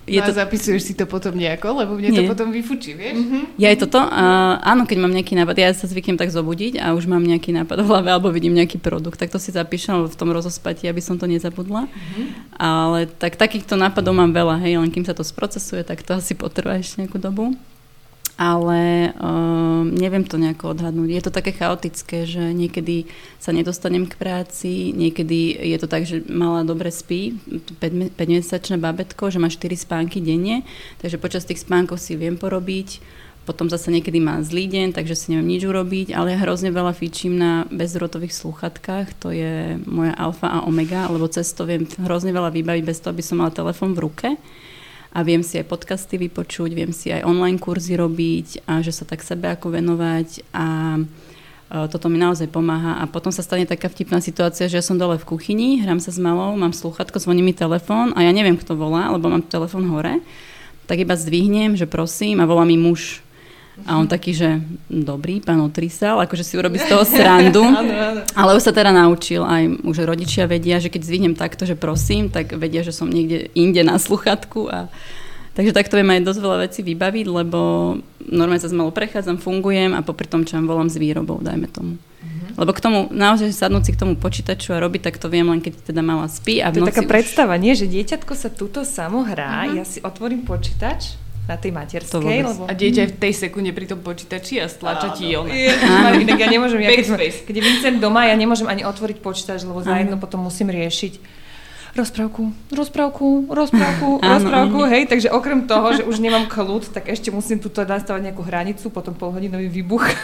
[0.06, 0.30] je no to...
[0.30, 2.18] a zapisuješ si to potom nejako, lebo mne Nie.
[2.22, 3.18] to potom vyfučí, vieš?
[3.18, 3.42] Mm-hmm.
[3.58, 6.94] Ja je toto, a, áno, keď mám nejaký nápad, ja sa zvyknem tak zobudiť a
[6.94, 10.14] už mám nejaký nápad v hlave, alebo vidím nejaký produkt, tak to si zapíšem v
[10.14, 11.90] tom rozospati, aby som to nezabudla.
[11.90, 12.26] Mm-hmm.
[12.54, 16.38] Ale tak takýchto nápadov mám veľa, hej, len kým sa to sprocesuje, tak to asi
[16.38, 17.58] potrvá ešte nejakú dobu
[18.36, 21.08] ale um, neviem to nejako odhadnúť.
[21.08, 23.08] Je to také chaotické, že niekedy
[23.40, 27.40] sa nedostanem k práci, niekedy je to tak, že mala dobre spí,
[27.80, 30.68] 5-mesačné babetko, že má 4 spánky denne,
[31.00, 33.00] takže počas tých spánkov si viem porobiť,
[33.48, 36.92] potom zase niekedy má zlý deň, takže si neviem nič urobiť, ale ja hrozne veľa
[36.92, 42.36] fičím na bezdrotových sluchatkách, to je moja alfa a omega, lebo cez to viem hrozne
[42.36, 44.28] veľa vybaviť bez toho, aby som mala telefón v ruke
[45.16, 49.08] a viem si aj podcasty vypočuť, viem si aj online kurzy robiť a že sa
[49.08, 53.00] tak sebe ako venovať a e, toto mi naozaj pomáha.
[53.00, 56.12] A potom sa stane taká vtipná situácia, že ja som dole v kuchyni, hrám sa
[56.12, 59.88] s malou, mám slúchatko, zvoní mi telefón a ja neviem, kto volá, lebo mám telefón
[59.88, 60.20] hore.
[60.84, 63.24] Tak iba zdvihnem, že prosím a volá mi muž
[63.84, 64.56] a on taký, že
[64.88, 67.60] dobrý, pán Otrisal, akože si urobí z toho srandu.
[68.32, 72.32] Ale už sa teda naučil, aj už rodičia vedia, že keď zvihnem takto, že prosím,
[72.32, 74.88] tak vedia, že som niekde inde na sluchatku a
[75.56, 77.60] Takže takto viem aj dosť veľa vecí vybaviť, lebo
[78.28, 81.96] normálne sa zmalo prechádzam, fungujem a popri tom, čo vám volám s výrobou, dajme tomu.
[81.96, 82.60] Mm-hmm.
[82.60, 85.64] Lebo k tomu, naozaj sadnúť si k tomu počítaču a robiť, tak to viem len
[85.64, 86.60] keď teda mala spí.
[86.60, 87.08] A to je taká už...
[87.08, 87.72] predstava, nie?
[87.72, 89.76] Že dieťatko sa tuto samo hrá, mm-hmm.
[89.80, 92.42] ja si otvorím počítač na tej materskej.
[92.42, 92.66] Lebo...
[92.66, 95.50] A dieťa je v tej sekunde pri tom počítači a stlača ti ona.
[96.18, 97.06] Inak ja nemôžem, ja keď,
[97.46, 101.35] keď je Vincent doma, ja nemôžem ani otvoriť počítač, lebo za jedno potom musím riešiť
[101.96, 107.58] rozprávku, rozprávku, rozprávku, rozprávku, hej, takže okrem toho, že už nemám kľud, tak ešte musím
[107.58, 110.04] tuto nastavať nejakú hranicu, potom polhodinový výbuch.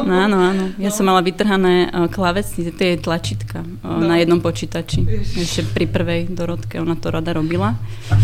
[0.00, 0.72] No áno, áno.
[0.80, 0.96] Ja no.
[0.96, 4.08] som mala vytrhané uh, klávesnice, tie tlačítka uh, no.
[4.08, 5.04] na jednom počítači.
[5.36, 7.76] Ešte pri prvej Dorotke, ona to rada robila.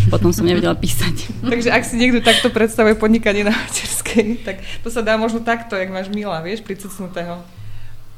[0.09, 1.45] Potom som nevedela písať.
[1.45, 5.77] takže ak si niekto takto predstavuje podnikanie na materskej, tak to sa dá možno takto,
[5.77, 7.45] jak máš Mila, vieš, pricúcnutého.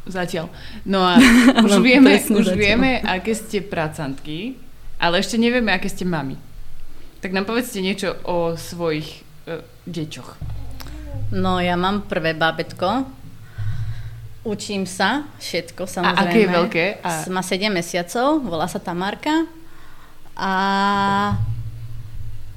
[0.08, 0.48] Zatiaľ.
[0.88, 1.20] No a
[1.66, 4.56] už, vieme, už vieme, aké ste pracantky,
[4.96, 6.34] ale ešte nevieme, aké ste mami.
[7.20, 10.30] Tak nám povedzte niečo o svojich uh, deťoch.
[11.36, 13.04] No ja mám prvé bábetko.
[14.48, 16.24] Učím sa všetko, samozrejme.
[16.24, 16.84] A aké je veľké?
[17.04, 17.10] A...
[17.28, 19.44] Má 7 mesiacov, volá sa Tamarka.
[20.38, 20.52] A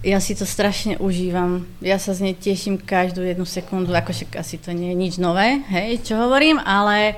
[0.01, 1.65] ja si to strašne užívam.
[1.81, 5.61] Ja sa z nej teším každú jednu sekundu, akože asi to nie je nič nové,
[5.69, 7.17] hej, čo hovorím, ale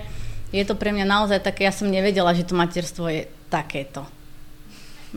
[0.54, 4.06] je to pre mňa naozaj také, ja som nevedela, že to materstvo je takéto.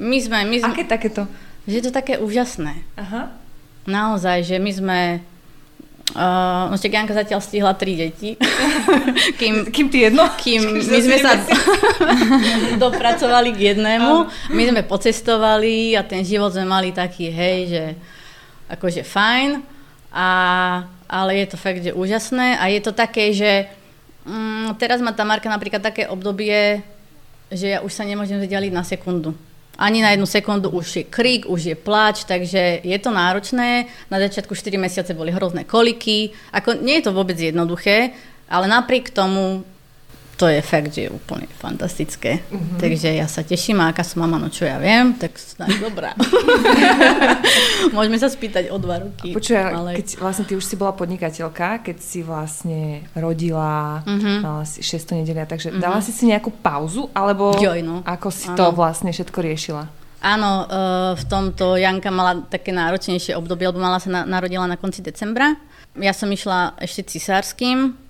[0.01, 0.49] My sme...
[0.49, 1.29] My sme Aké takéto?
[1.69, 2.81] Že je to také úžasné.
[2.97, 3.37] Aha.
[3.85, 4.99] Naozaj, že my sme...
[6.17, 8.39] Uh, no Janka zatiaľ stihla tri deti.
[9.41, 10.25] kým, kým ty jedno?
[10.41, 11.37] Kým my sme sa
[12.85, 14.15] dopracovali k jednému.
[14.57, 17.85] My sme pocestovali a ten život sme mali taký, hej, že
[18.71, 19.61] akože fajn.
[20.15, 20.29] A,
[21.11, 22.57] ale je to fakt, že úžasné.
[22.57, 23.67] A je to také, že
[24.27, 26.83] Mm, teraz má Tamarka napríklad také obdobie,
[27.47, 29.31] že ja už sa nemôžem vzdialiť na sekundu.
[29.79, 33.87] Ani na jednu sekundu už je krik, už je plač, takže je to náročné.
[34.11, 36.33] Na začiatku 4 mesiace boli hrozné koliky.
[36.51, 38.17] Ako, nie je to vôbec jednoduché,
[38.49, 39.63] ale napriek tomu
[40.37, 42.45] to je fakt, že je úplne fantastické.
[42.45, 42.77] Mm-hmm.
[42.77, 46.13] Takže ja sa teším a aká som mama, no čo ja viem, tak snáď dobrá.
[47.97, 49.33] Môžeme sa spýtať o dva roky.
[49.33, 49.97] Počuj, ale...
[49.97, 54.37] keď vlastne ty už si bola podnikateľka, keď si vlastne rodila, mm-hmm.
[54.45, 55.83] mala si 6 nedelia, takže mm-hmm.
[55.83, 58.05] dala si si nejakú pauzu, alebo Joj, no.
[58.05, 58.57] ako si ano.
[58.61, 59.89] to vlastne všetko riešila?
[60.21, 64.77] Áno, uh, v tomto Janka mala také náročnejšie obdobie, lebo mala sa na, narodila na
[64.77, 65.57] konci decembra.
[65.97, 68.06] Ja som išla ešte cisárským,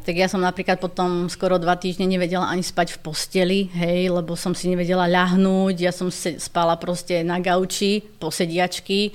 [0.00, 4.32] tak ja som napríklad potom skoro dva týždne nevedela ani spať v posteli, hej, lebo
[4.32, 9.12] som si nevedela ľahnúť, ja som spala proste na gauči, posediačky,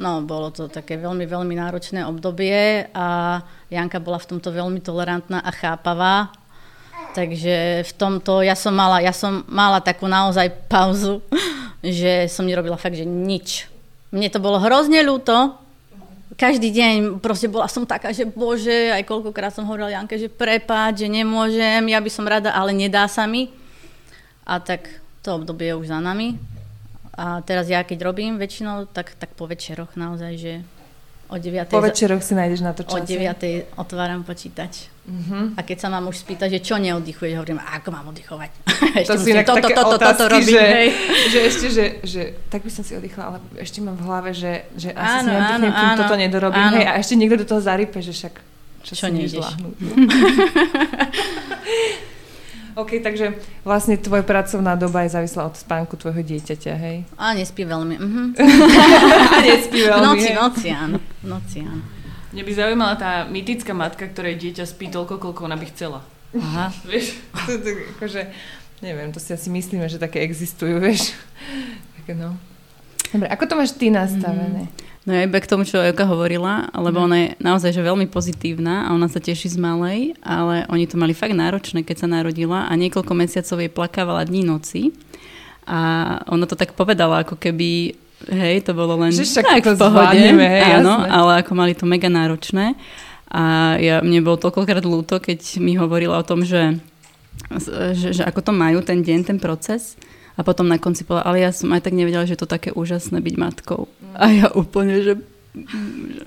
[0.00, 5.44] no bolo to také veľmi, veľmi náročné obdobie a Janka bola v tomto veľmi tolerantná
[5.44, 6.32] a chápavá,
[7.12, 11.20] takže v tomto ja som mala, ja som mala takú naozaj pauzu,
[11.84, 13.68] že som nerobila fakt, že nič.
[14.12, 15.60] Mne to bolo hrozne ľúto,
[16.36, 21.04] každý deň proste bola som taká, že bože, aj koľkokrát som hovorila Janke, že prepáč,
[21.04, 23.52] že nemôžem, ja by som rada, ale nedá sa mi.
[24.42, 24.88] A tak
[25.22, 26.40] to obdobie je už za nami.
[27.12, 30.54] A teraz ja keď robím väčšinou, tak, tak po večeroch naozaj, že
[31.32, 31.72] o 9.
[31.72, 32.92] Po večeroch si nájdeš na to čas.
[32.92, 33.80] O 9.
[33.80, 34.92] otváram počítač.
[35.02, 35.50] Uh-huh.
[35.56, 38.50] A keď sa mám už spýtať, že čo neoddychuješ, hovorím, ako mám oddychovať.
[39.08, 40.94] to sú inak také toto, otázky, toto robím, že, hej.
[41.32, 44.68] že ešte, že, že tak by som si oddychla, ale ešte mám v hlave, že,
[44.76, 46.70] že asi áno, si neoddychnem, kým áno, toto nedorobím.
[46.78, 48.34] Hej, a ešte niekto do toho zarype, že však
[48.84, 49.42] čo, čo si nejdeš.
[52.72, 57.04] OK, takže vlastne tvoja pracovná doba je závislá od spánku tvojho dieťaťa, hej?
[57.20, 57.96] A nespí veľmi.
[58.02, 58.34] Uh-huh.
[59.44, 60.98] nespí veľmi, Noci, noci, áno.
[61.22, 61.84] Noci, áno.
[62.32, 66.00] Mne by zaujímala tá mytická matka, ktorej dieťa spí toľko, koľko ona by chcela.
[66.32, 66.72] Aha.
[66.88, 67.20] Vieš?
[67.44, 68.32] To, to, akože,
[68.80, 71.12] neviem, to si asi myslíme, že také existujú, vieš.
[72.02, 72.34] Také no.
[73.12, 74.66] Dobre, ako to máš ty nastavené?
[74.66, 74.91] Mm-hmm.
[75.02, 77.06] No ja iba k tomu, čo Joka hovorila, lebo mm.
[77.10, 80.94] ona je naozaj že veľmi pozitívna a ona sa teší z malej, ale oni to
[80.94, 84.94] mali fakt náročné, keď sa narodila a niekoľko mesiacov jej plakávala dní noci.
[85.66, 87.98] A ona to tak povedala, ako keby
[88.30, 91.10] hej, to bolo len že tak v pohode, zvládneme, hej, áno, jasné.
[91.10, 92.78] ale ako mali to mega náročné.
[93.32, 96.78] A ja, mne bolo toľkokrát ľúto, keď mi hovorila o tom, že,
[97.96, 99.98] že, že ako to majú ten deň, ten proces.
[100.36, 102.72] A potom na konci povedala, ale ja som aj tak nevedela, že je to také
[102.72, 103.88] úžasné byť matkou.
[104.16, 105.12] A ja úplne, že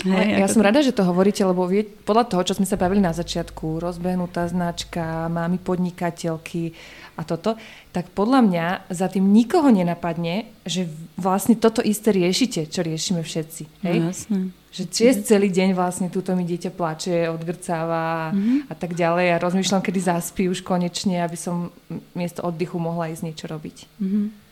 [0.05, 0.67] Hej, ja som to...
[0.69, 4.45] rada, že to hovoríte, lebo vie, podľa toho, čo sme sa bavili na začiatku, rozbehnutá
[4.45, 6.77] značka, máme podnikateľky,
[7.15, 7.55] a toto,
[7.95, 13.63] tak podľa mňa za tým nikoho nenapadne, že vlastne toto isté riešite, čo riešime všetci.
[13.87, 13.97] Hej?
[13.97, 14.39] No, jasné.
[14.75, 18.67] Že tiež celý deň vlastne túto mi dieťa plače, odgrcáva mm-hmm.
[18.67, 21.71] a tak ďalej a rozmýšľam, kedy zaspí už konečne, aby som
[22.11, 23.87] miesto oddychu mohla ísť niečo robiť.
[24.03, 24.44] Mm-hmm.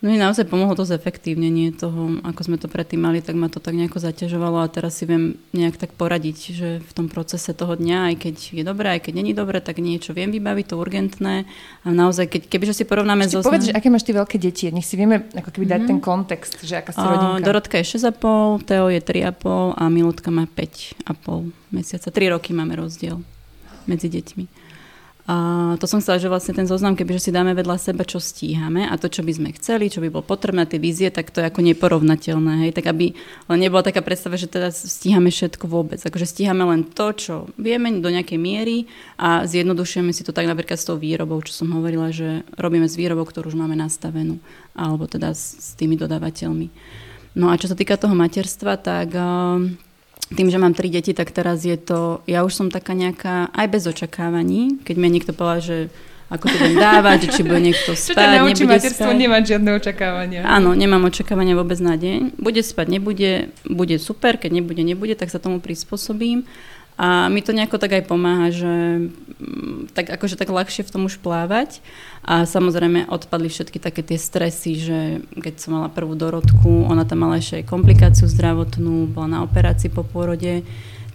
[0.00, 3.60] No mi naozaj pomohlo to zefektívnenie toho, ako sme to predtým mali, tak ma to
[3.60, 7.76] tak nejako zaťažovalo a teraz si viem nejak tak poradiť, že v tom procese toho
[7.76, 11.44] dňa, aj keď je dobré, aj keď není dobré, tak niečo viem vybaviť, to urgentné
[11.84, 13.44] a naozaj, keď, kebyže si porovnáme so...
[13.44, 15.90] Povedz, že aké máš ty veľké deti, nech si vieme ako keby dať mm-hmm.
[15.92, 17.44] ten kontext, že aká si rodinka.
[17.44, 22.08] Dorotka je 6,5, Teo je 3,5 a Milutka má 5,5 mesiaca.
[22.08, 23.20] 3 roky máme rozdiel
[23.84, 24.59] medzi deťmi.
[25.30, 25.36] A
[25.78, 28.98] to som chcela, že vlastne ten zoznam, kebyže si dáme vedľa seba, čo stíhame a
[28.98, 31.62] to, čo by sme chceli, čo by bolo potrebné, tie vízie, tak to je ako
[31.62, 32.66] neporovnateľné.
[32.66, 32.74] Hej?
[32.74, 33.14] Tak aby
[33.46, 36.02] len nebola taká predstava, že teda stíhame všetko vôbec.
[36.02, 38.90] Akože stíhame len to, čo vieme do nejakej miery
[39.22, 42.98] a zjednodušujeme si to tak napríklad s tou výrobou, čo som hovorila, že robíme s
[42.98, 44.42] výrobou, ktorú už máme nastavenú,
[44.74, 46.66] alebo teda s, s tými dodávateľmi.
[47.38, 49.14] No a čo sa týka toho materstva, tak...
[50.30, 53.66] Tým, že mám tri deti, tak teraz je to, ja už som taká nejaká, aj
[53.66, 55.76] bez očakávaní, keď mi niekto povedal, že
[56.30, 60.40] ako to budem dávať, či bude niekto spať, Čo ťa naučí materstvo nemať žiadne očakávania.
[60.46, 62.38] Áno, nemám očakávania vôbec na deň.
[62.38, 66.46] Bude spať, nebude, bude super, keď nebude, nebude, tak sa tomu prispôsobím.
[67.00, 69.08] A mi to nejako tak aj pomáha, že
[69.40, 71.80] mm, tak akože tak ľahšie v tom už plávať.
[72.20, 74.98] A samozrejme odpadli všetky také tie stresy, že
[75.32, 79.88] keď som mala prvú dorodku, ona tam mala ešte aj komplikáciu zdravotnú, bola na operácii
[79.88, 80.60] po pôrode,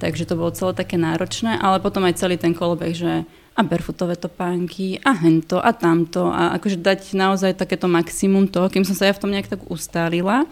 [0.01, 3.21] takže to bolo celé také náročné, ale potom aj celý ten kolobeh, že
[3.55, 8.83] a barefootové topánky a hento a tamto a akože dať naozaj takéto maximum toho, kým
[8.83, 10.43] som sa ja v tom nejak tak ustálila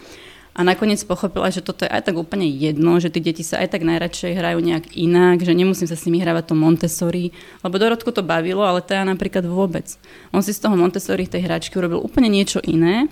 [0.54, 3.74] a nakoniec pochopila, že toto je aj tak úplne jedno, že tie deti sa aj
[3.74, 7.34] tak najradšej hrajú nejak inak, že nemusím sa s nimi hrávať to Montessori,
[7.66, 9.98] lebo Dorotku to bavilo, ale teda napríklad vôbec.
[10.30, 13.10] On si z toho Montessori tej hračky urobil úplne niečo iné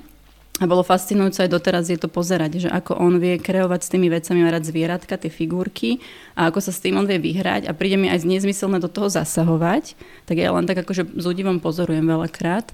[0.62, 4.14] a bolo fascinujúce aj doteraz je to pozerať, že ako on vie kreovať s tými
[4.14, 5.98] vecami, hrať zvieratka, tie figurky
[6.38, 9.10] a ako sa s tým on vie vyhrať a príde mi aj nezmyselné do toho
[9.10, 9.98] zasahovať,
[10.30, 12.70] tak ja len tak akože s údivom pozorujem veľakrát.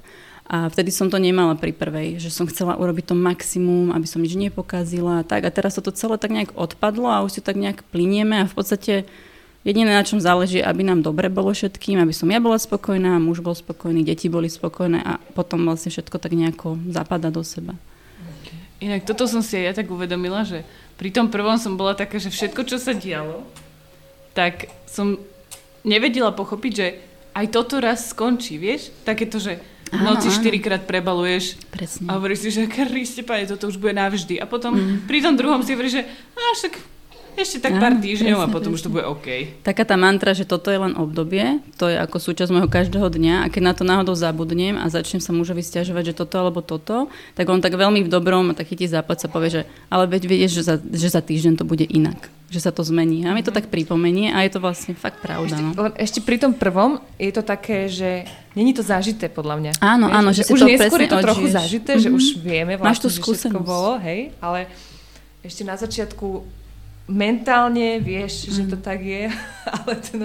[0.48, 4.24] A vtedy som to nemala pri prvej, že som chcela urobiť to maximum, aby som
[4.24, 5.28] nič nepokazila.
[5.28, 5.44] Tak.
[5.44, 8.56] A teraz to celé tak nejak odpadlo a už si tak nejak plinieme a v
[8.56, 8.94] podstate
[9.68, 13.44] jediné, na čom záleží, aby nám dobre bolo všetkým, aby som ja bola spokojná, muž
[13.44, 17.76] bol spokojný, deti boli spokojné a potom vlastne všetko tak nejako zapadá do seba.
[18.80, 20.64] Inak toto som si aj ja tak uvedomila, že
[20.96, 23.44] pri tom prvom som bola taká, že všetko, čo sa dialo,
[24.32, 25.20] tak som
[25.84, 26.88] nevedela pochopiť, že
[27.36, 28.94] aj toto raz skončí, vieš?
[29.04, 29.60] Takéto, že
[29.92, 32.08] v noci štyrikrát prebaluješ Presne.
[32.12, 34.40] a hovoríš si, že Kriste, pane, toto už bude navždy.
[34.40, 35.08] A potom mm.
[35.08, 36.04] pri tom druhom si hovoríš, že
[36.36, 36.74] a však
[37.38, 38.78] ešte tak pár týždňov a potom presne.
[38.78, 39.28] už to bude OK.
[39.62, 43.46] Taká tá mantra, že toto je len obdobie, to je ako súčasť môjho každého dňa
[43.46, 47.14] a keď na to náhodou zabudnem a začnem sa mužovi stiažovať, že toto alebo toto,
[47.38, 49.62] tak on tak veľmi v dobrom a tak chytí západ sa povie, že
[49.94, 52.18] ale veď vieš, že za, že za týždeň to bude inak
[52.48, 53.28] že sa to zmení.
[53.28, 55.60] A mi to tak pripomenie a je to vlastne fakt pravda.
[55.60, 55.92] Ešte, no.
[56.00, 58.24] ešte pri tom prvom je to také, že
[58.56, 59.72] není to zažité podľa mňa.
[59.84, 62.08] Áno, áno, že, že si už to neskôr je to trochu zažité, mm-hmm.
[62.08, 63.60] že už vieme vlastne, Máš tú skúsenosť.
[63.60, 64.72] že bolo, hej, ale
[65.44, 66.28] ešte na začiatku
[67.08, 68.52] mentálne vieš, mm.
[68.52, 69.28] že to tak je,
[69.76, 70.20] ale ten,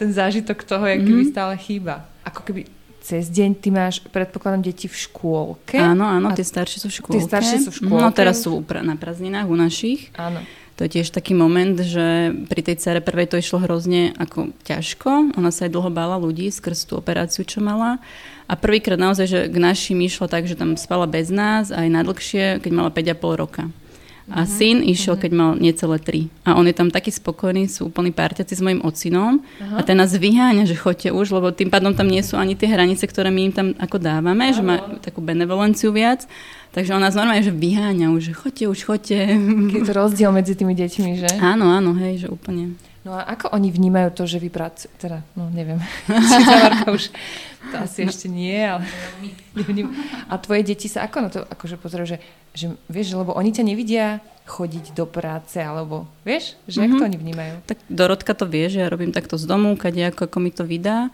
[0.00, 1.32] ten zážitok toho je keby mm.
[1.36, 2.08] stále chýba.
[2.24, 2.64] Ako keby
[3.02, 5.74] cez deň ty máš, predpokladám, deti v škôlke.
[5.74, 7.18] Áno, áno, tie staršie sú v škôlke.
[7.18, 7.98] Tie staršie sú v škôlke.
[7.98, 10.14] No teraz sú na prázdninách u našich.
[10.14, 10.38] Áno.
[10.80, 15.36] To je tiež taký moment, že pri tej cere prvej to išlo hrozne ako ťažko.
[15.36, 18.00] Ona sa aj dlho bála ľudí skrz tú operáciu, čo mala.
[18.48, 22.64] A prvýkrát naozaj, že k našim išlo tak, že tam spala bez nás aj najdlhšie,
[22.64, 23.68] keď mala 5,5 roka.
[24.30, 25.22] A uh-huh, syn išiel, uh-huh.
[25.26, 26.20] keď mal necelé tri.
[26.46, 29.42] A on je tam taký spokojný, sú úplní párťaci s mojim ocinom.
[29.42, 29.76] Uh-huh.
[29.76, 32.70] A ten nás vyháňa, že choďte už, lebo tým pádom tam nie sú ani tie
[32.70, 34.56] hranice, ktoré my im tam ako dávame, uh-huh.
[34.56, 36.24] že má takú benevolenciu viac.
[36.72, 39.18] Takže on nás normálne, že vyháňa už, že choďte už, choďte.
[39.76, 41.30] Je to rozdiel medzi tými deťmi, že?
[41.36, 42.80] Áno, áno, hej, že úplne.
[43.02, 47.10] No a ako oni vnímajú to, že vy pracujete, teda, no neviem, či Marka už
[47.74, 48.86] to asi ešte nie, ale
[49.58, 49.90] nevním.
[50.30, 52.18] A tvoje deti sa ako na to akože pozerajú, že,
[52.54, 54.06] že vieš, lebo oni ťa nevidia
[54.46, 56.86] chodiť do práce, alebo vieš, že mm-hmm.
[56.86, 57.54] ako to oni vnímajú?
[57.66, 60.62] Tak Dorotka to vie, že ja robím takto z domu, keď ako, ako mi to
[60.62, 61.10] vydá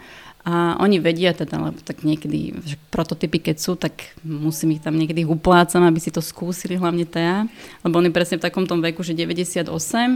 [0.48, 4.96] a oni vedia teda, lebo tak niekedy, že prototypy keď sú, tak musím ich tam
[4.96, 7.44] niekedy uplácam, aby si to skúsili, hlavne Tea.
[7.84, 9.68] Lebo oni presne v takom tom veku, že 98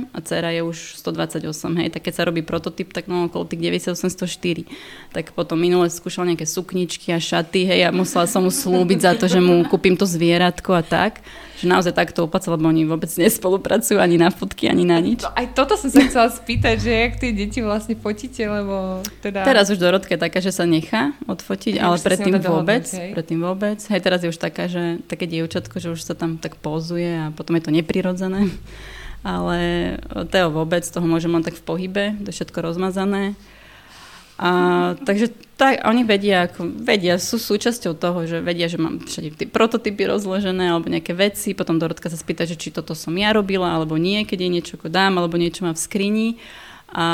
[0.09, 1.45] a dcera je už 128,
[1.85, 1.93] hej.
[1.93, 5.13] Tak keď sa robí prototyp, tak no okolo tých 98, 104.
[5.13, 9.13] Tak potom minule skúšal nejaké sukničky a šaty, hej, a musela som mu slúbiť za
[9.21, 11.21] to, že mu kúpim to zvieratko a tak
[11.63, 15.23] že naozaj takto opáca, lebo oni vôbec nespolupracujú ani na fotky, ani na nič.
[15.23, 19.47] To, aj toto som sa chcela spýtať, že jak tie deti vlastne fotíte, lebo teda...
[19.47, 23.15] Teraz už Dorotka je taká, že sa nechá odfotiť, ja, ale predtým vôbec, hej.
[23.15, 23.79] predtým vôbec.
[23.79, 27.31] Hej, teraz je už taká, že také dievčatko, že už sa tam tak pozuje a
[27.31, 28.51] potom je to neprirodzené.
[29.23, 29.59] Ale
[30.35, 33.39] Teo vôbec, toho môžem len tak v pohybe, to je všetko rozmazané.
[34.43, 34.51] A,
[35.07, 39.47] takže tak, oni vedia, ako, vedia, sú súčasťou toho, že vedia, že mám všade tie
[39.47, 43.71] prototypy rozložené alebo nejaké veci, potom Dorotka sa spýta, že či toto som ja robila
[43.71, 46.29] alebo nie, keď jej niečo dám alebo niečo má v skrini.
[46.93, 47.07] A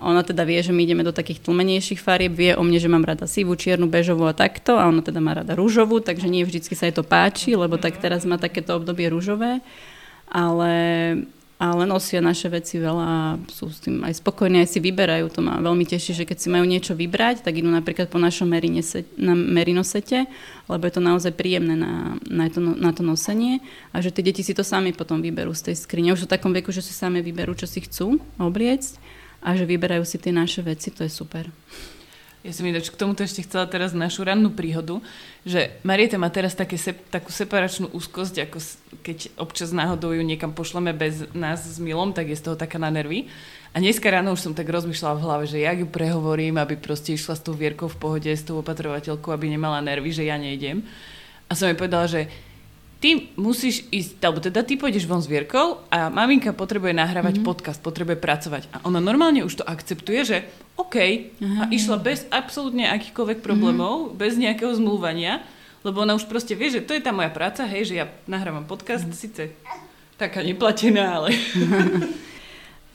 [0.00, 3.04] ona teda vie, že my ideme do takých tlmenejších farieb, vie o mne, že mám
[3.04, 6.72] rada sivú, čiernu, bežovú a takto a ona teda má rada rúžovú, takže nie vždycky
[6.72, 9.60] sa jej to páči, lebo tak teraz má takéto obdobie rúžové,
[10.30, 10.72] ale,
[11.56, 15.40] ale nosia naše veci veľa a sú s tým aj spokojní, aj si vyberajú, to
[15.40, 18.52] ma veľmi teší, že keď si majú niečo vybrať, tak idú napríklad po našom
[19.16, 20.28] na merinosete,
[20.68, 23.64] lebo je to naozaj príjemné na, na, to, na to nosenie
[23.96, 26.12] a že tie deti si to sami potom vyberú z tej skrine.
[26.12, 29.00] Už v takom veku, že si sami vyberú, čo si chcú obliecť
[29.40, 31.48] a že vyberajú si tie naše veci, to je super.
[32.46, 35.02] Ja som ináč k tomuto ešte chcela teraz našu rannú príhodu,
[35.42, 38.62] že Marieta má teraz také sep, takú separačnú úzkosť, ako
[39.02, 42.78] keď občas náhodou ju niekam pošleme bez nás s Milom, tak je z toho taká
[42.78, 43.26] na nervy.
[43.74, 47.18] A dneska ráno už som tak rozmýšľala v hlave, že jak ju prehovorím, aby proste
[47.18, 50.86] išla s tou Vierkou v pohode, s tou opatrovateľkou, aby nemala nervy, že ja nejdem.
[51.50, 52.30] A som jej povedala, že
[53.00, 57.48] ty musíš ísť, alebo teda ty pôjdeš von s Vierkou a maminka potrebuje nahrávať mm-hmm.
[57.48, 58.68] podcast, potrebuje pracovať.
[58.72, 60.38] A ona normálne už to akceptuje, že
[60.76, 61.68] OK, Aha.
[61.68, 64.18] a išla bez absolútne akýchkoľvek problémov, mm-hmm.
[64.20, 65.44] bez nejakého zmluvania,
[65.84, 68.64] lebo ona už proste vie, že to je tá moja práca, hej, že ja nahrávam
[68.64, 69.22] podcast, mm-hmm.
[69.22, 69.42] síce
[70.16, 71.36] taká neplatená, ale...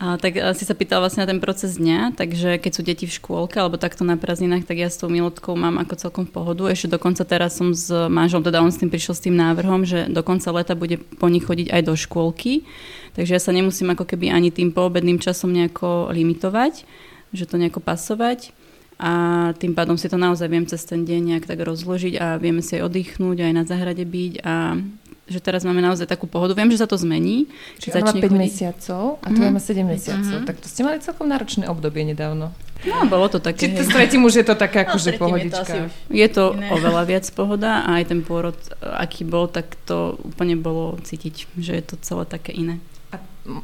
[0.01, 3.13] A, tak si sa pýtal vlastne na ten proces dňa, takže keď sú deti v
[3.21, 6.73] škôlke alebo takto na prázdninách, tak ja s tou Milotkou mám ako celkom pohodu.
[6.73, 10.09] Ešte dokonca teraz som s manželom, teda on s tým prišiel s tým návrhom, že
[10.09, 12.65] do konca leta bude po nich chodiť aj do škôlky,
[13.13, 16.81] takže ja sa nemusím ako keby ani tým poobedným časom nejako limitovať,
[17.29, 18.57] že to nejako pasovať
[18.97, 19.13] a
[19.61, 22.73] tým pádom si to naozaj viem cez ten deň nejak tak rozložiť a vieme si
[22.77, 24.81] aj oddychnúť, aj na záhrade byť a
[25.29, 26.57] že teraz máme naozaj takú pohodu.
[26.57, 27.47] Viem, že sa to zmení.
[27.77, 28.31] Čiže ona má 5 chodiť.
[28.35, 29.53] mesiacov a tu mm-hmm.
[29.53, 30.37] má 7 mesiacov.
[30.37, 30.47] Mm-hmm.
[30.49, 32.51] Tak to ste mali celkom náročné obdobie nedávno.
[32.81, 33.69] No, bolo to také.
[33.69, 35.73] Čiže s tretím už je to také no, akože pohodička.
[36.09, 40.17] Je to, je to oveľa viac pohoda a aj ten pôrod, aký bol, tak to
[40.25, 42.81] úplne bolo cítiť, že je to celé také iné.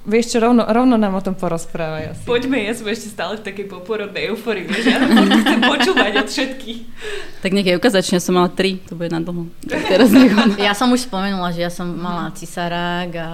[0.10, 2.22] Vieš čo, rovno, rovno nám o tom porozprávaj asi.
[2.26, 4.98] Poďme, ja som ešte stále v takej poporodnej euforii, vieš, ja
[5.46, 6.80] chcem počúvať od všetkých.
[7.46, 9.46] Tak nech je ukazačne, ja som mala tri, to bude na dlho.
[9.92, 10.10] Teraz
[10.58, 13.30] ja som už spomenula, že ja som mala cisarák a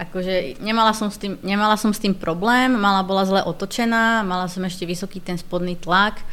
[0.00, 4.48] akože nemala som, s tým, nemala som s tým problém, mala bola zle otočená, mala
[4.48, 6.24] som ešte vysoký ten spodný tlak,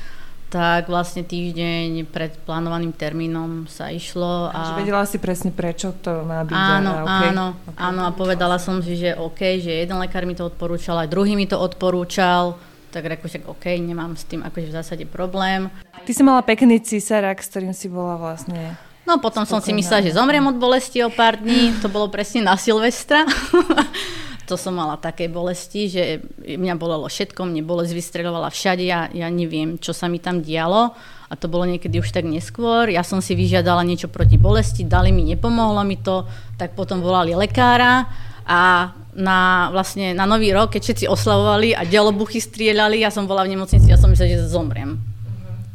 [0.47, 4.47] tak vlastne týždeň pred plánovaným termínom sa išlo.
[4.47, 4.55] A...
[4.55, 6.55] Takže vedela si presne, prečo to má byť.
[6.55, 7.29] Áno, a, okay.
[7.35, 7.79] áno, okay.
[7.83, 11.35] áno a povedala som si, že OK, že jeden lekár mi to odporúčal, aj druhý
[11.35, 12.55] mi to odporúčal,
[12.95, 15.67] tak reku, že OK, nemám s tým akože v zásade problém.
[16.07, 18.79] Ty si mala pekný císarak, s ktorým si bola vlastne...
[19.03, 19.51] No potom spokojná.
[19.51, 23.23] som si myslela, že zomriem od bolesti o pár dní, to bolo presne na Silvestra.
[24.47, 29.27] to som mala také bolesti, že mňa bolelo všetko, mne bolesť vystreľovala všade, ja, ja
[29.27, 30.95] neviem, čo sa mi tam dialo
[31.27, 32.87] a to bolo niekedy už tak neskôr.
[32.87, 36.23] Ja som si vyžiadala niečo proti bolesti, dali mi, nepomohlo mi to,
[36.55, 38.07] tak potom volali lekára
[38.47, 43.43] a na, vlastne, na nový rok, keď všetci oslavovali a delobuchy strieľali, ja som bola
[43.43, 44.95] v nemocnici, ja som myslela, že zomriem.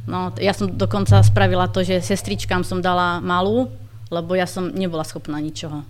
[0.08, 3.70] No, ja som dokonca spravila to, že sestričkám som dala malú,
[4.08, 5.82] lebo ja som nebola schopná ničoho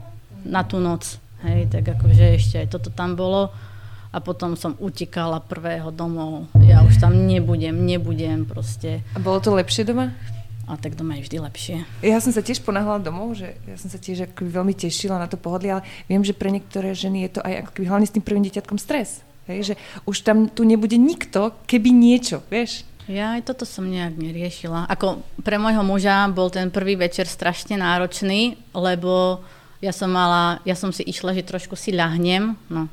[0.43, 1.23] na tú noc.
[1.43, 3.51] Hej, tak akože ešte aj toto tam bolo.
[4.13, 6.53] A potom som utekala prvého domov.
[6.61, 9.01] Ja už tam nebudem, nebudem proste.
[9.17, 10.13] A bolo to lepšie doma?
[10.69, 11.77] A tak doma je vždy lepšie.
[12.05, 15.27] Ja som sa tiež ponáhľala domov, že ja som sa tiež ako veľmi tešila na
[15.27, 18.15] to pohodlie, ale viem, že pre niektoré ženy je to aj ako keby hlavne s
[18.15, 19.25] tým prvým dieťatkom stres.
[19.51, 19.75] Hej, že
[20.07, 22.87] už tam tu nebude nikto, keby niečo, vieš?
[23.11, 24.87] Ja aj toto som nejak neriešila.
[24.87, 29.43] Ako pre môjho muža bol ten prvý večer strašne náročný, lebo
[29.83, 32.87] ja som mala, ja som si išla, že trošku si ľahnem, no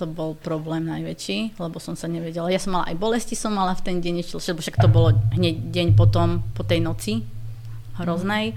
[0.00, 2.48] to bol problém najväčší, lebo som sa nevedela.
[2.48, 5.68] Ja som mala aj bolesti, som mala v ten deň, lebo však to bolo hneď
[5.68, 7.22] deň potom, po tej noci
[8.00, 8.56] hroznej.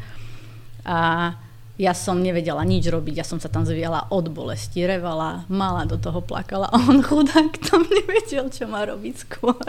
[0.87, 1.35] A
[1.75, 5.99] ja som nevedela nič robiť, ja som sa tam zviala od bolesti, revala, mala do
[5.99, 9.59] toho plakala a on chudák tam nevedel, čo má robiť skôr.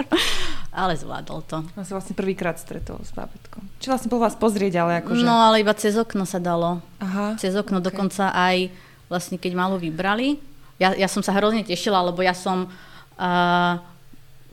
[0.70, 1.66] Ale zvládol to.
[1.74, 3.66] On sa vlastne prvýkrát stretol s bábetkom.
[3.82, 5.26] Či vlastne bol vás pozrieť, ale akože...
[5.26, 6.78] No ale iba cez okno sa dalo.
[7.02, 7.34] Aha.
[7.42, 7.86] Cez okno okay.
[7.90, 8.70] dokonca aj
[9.10, 10.38] vlastne keď malo vybrali.
[10.78, 12.70] Ja, ja som sa hrozne tešila, lebo ja som...
[13.16, 13.82] Uh,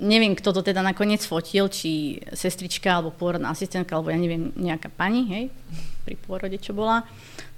[0.03, 4.91] neviem, kto to teda nakoniec fotil, či sestrička, alebo pôrodná asistentka, alebo ja neviem, nejaká
[4.91, 5.43] pani, hej,
[6.03, 7.07] pri pôrode, čo bola.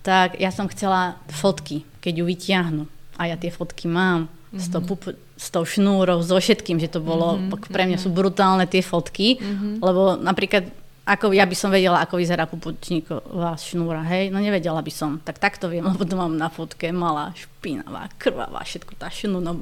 [0.06, 2.84] Tak ja som chcela fotky, keď ju vytiahnu.
[3.18, 4.62] A ja tie fotky mám mm-hmm.
[4.62, 7.74] s, tou pup- s tou šnúrou, so všetkým, že to bolo, mm-hmm.
[7.74, 9.74] pre mňa sú brutálne tie fotky, mm-hmm.
[9.82, 10.70] lebo napríklad
[11.06, 15.22] ako ja by som vedela, ako vyzerá pupočníková šnúra, hej, no nevedela by som.
[15.22, 19.54] Tak takto viem, lebo to mám na fotke, malá, špinavá, krvavá, všetko tá šnú, no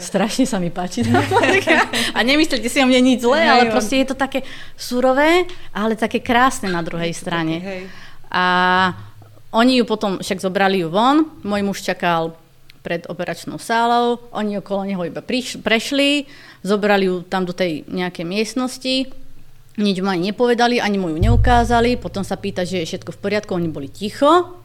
[0.00, 1.04] strašne sa mi páči.
[2.16, 4.40] a nemyslíte si o mne nič zlé, ale proste je to také
[4.72, 5.44] surové,
[5.76, 7.84] ale také krásne na druhej strane.
[8.32, 8.44] A
[9.52, 12.40] oni ju potom však zobrali ju von, môj muž čakal
[12.80, 16.24] pred operačnou sálou, oni okolo neho iba priš, prešli,
[16.64, 19.12] zobrali ju tam do tej nejakej miestnosti,
[19.80, 23.20] nič mu ani nepovedali, ani mu ju neukázali, potom sa pýta, že je všetko v
[23.20, 24.60] poriadku, oni boli ticho,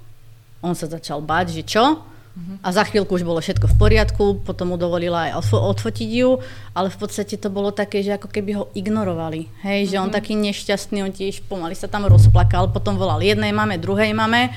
[0.59, 2.03] on sa začal báť, že čo,
[2.36, 6.43] a za chvíľku už bolo všetko v poriadku, potom mu dovolila aj odfotiť ju,
[6.76, 9.47] ale v podstate to bolo také, že ako keby ho ignorovali.
[9.63, 9.91] Hej, mm-hmm.
[9.95, 10.16] že on mhm.
[10.20, 14.51] taký nešťastný, on tiež pomaly sa tam rozplakal, potom volal jednej mame, druhej mame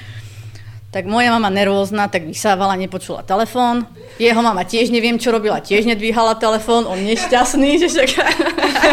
[0.99, 3.87] tak moja mama nervózna, tak vysávala, nepočula telefón.
[4.19, 8.11] Jeho mama tiež neviem, čo robila, tiež nedvíhala telefón, on nešťastný, že však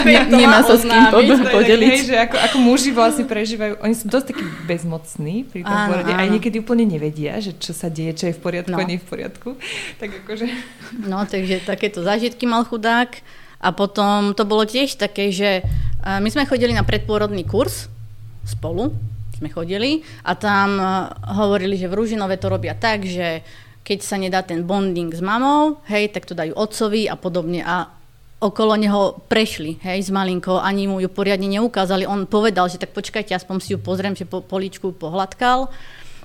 [0.05, 1.09] ne, nemá sa s kým
[1.49, 1.97] podeliť.
[1.97, 5.89] Hej, že ako, ako muži vlastne prežívajú, oni sú dosť takí bezmocní pri tom áno,
[5.89, 8.85] porode, aj niekedy úplne nevedia, že čo sa deje, čo je v poriadku no.
[8.85, 9.57] a nie v poriadku.
[9.97, 10.45] Tak akože...
[11.09, 13.17] No, takže takéto zážitky mal chudák.
[13.65, 15.65] A potom to bolo tiež také, že
[16.05, 17.89] my sme chodili na predpôrodný kurz
[18.45, 18.93] spolu,
[19.35, 20.85] sme chodili a tam e,
[21.35, 23.43] hovorili, že v Ružinove to robia tak, že
[23.85, 27.85] keď sa nedá ten bonding s mamou, hej, tak to dajú otcovi a podobne a
[28.41, 32.09] okolo neho prešli, hej, s malinkou, ani mu ju poriadne neukázali.
[32.09, 35.69] On povedal, že tak počkajte, aspoň si ju pozriem, že po poličku pohľadkal.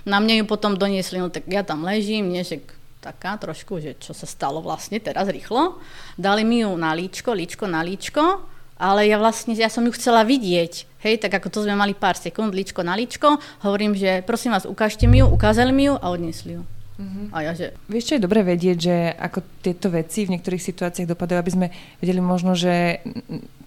[0.09, 2.65] Na mne ju potom doniesli, no tak ja tam ležím, nie, že
[3.05, 5.81] taká trošku, že čo sa stalo vlastne teraz rýchlo.
[6.17, 8.50] Dali mi ju na líčko, líčko na líčko
[8.81, 12.17] ale ja vlastne, ja som ju chcela vidieť, hej, tak ako to sme mali pár
[12.17, 16.07] sekúnd, ličko na ličko, hovorím, že prosím vás, ukážte mi ju, ukázali mi ju a
[16.09, 16.65] odnesli ju.
[17.01, 17.33] Uh-huh.
[17.33, 17.77] A ja, že...
[17.89, 21.67] Vieš, čo je dobre vedieť, že ako tieto veci v niektorých situáciách dopadajú, aby sme
[22.01, 23.05] vedeli možno, že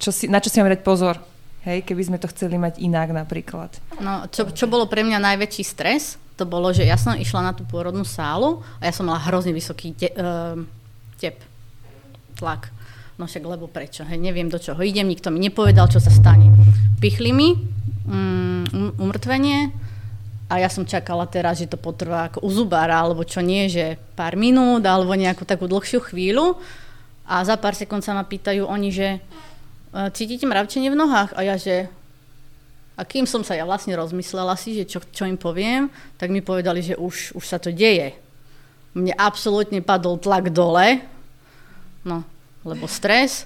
[0.02, 1.18] čo si, na čo si máme dať pozor,
[1.66, 3.74] hej, keby sme to chceli mať inak napríklad.
[4.02, 7.54] No, čo, čo bolo pre mňa najväčší stres, to bolo, že ja som išla na
[7.54, 10.58] tú pôrodnú sálu a ja som mala hrozne vysoký te, uh,
[11.22, 11.38] tep,
[12.38, 12.73] tlak.
[13.18, 14.02] No však lebo prečo?
[14.02, 16.50] Hej, neviem do čoho idem, nikto mi nepovedal, čo sa stane.
[16.98, 19.70] Pichli mi mm, um, umrtvenie
[20.50, 23.98] a ja som čakala teraz, že to potrvá ako u zubára, alebo čo nie, že
[24.14, 26.58] pár minút, alebo nejakú takú dlhšiu chvíľu.
[27.26, 29.20] A za pár sekúnd sa ma pýtajú oni, že e,
[30.14, 31.34] cítite mravčenie v nohách?
[31.34, 31.90] A ja, že
[32.94, 35.90] a kým som sa ja vlastne rozmyslela si, že čo, čo im poviem,
[36.22, 38.14] tak mi povedali, že už, už sa to deje.
[38.94, 41.02] Mne absolútne padol tlak dole.
[42.06, 42.22] No,
[42.64, 43.46] lebo stres.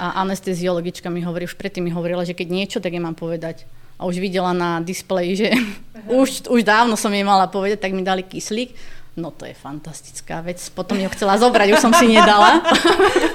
[0.00, 3.68] A anesteziologička mi hovorí, už predtým mi hovorila, že keď niečo, tak je mám povedať.
[4.00, 5.48] A už videla na displeji, že
[6.20, 8.72] už, už dávno som jej mala povedať, tak mi dali kyslík.
[9.18, 10.62] No to je fantastická vec.
[10.72, 12.62] Potom ju chcela zobrať, už som si nedala.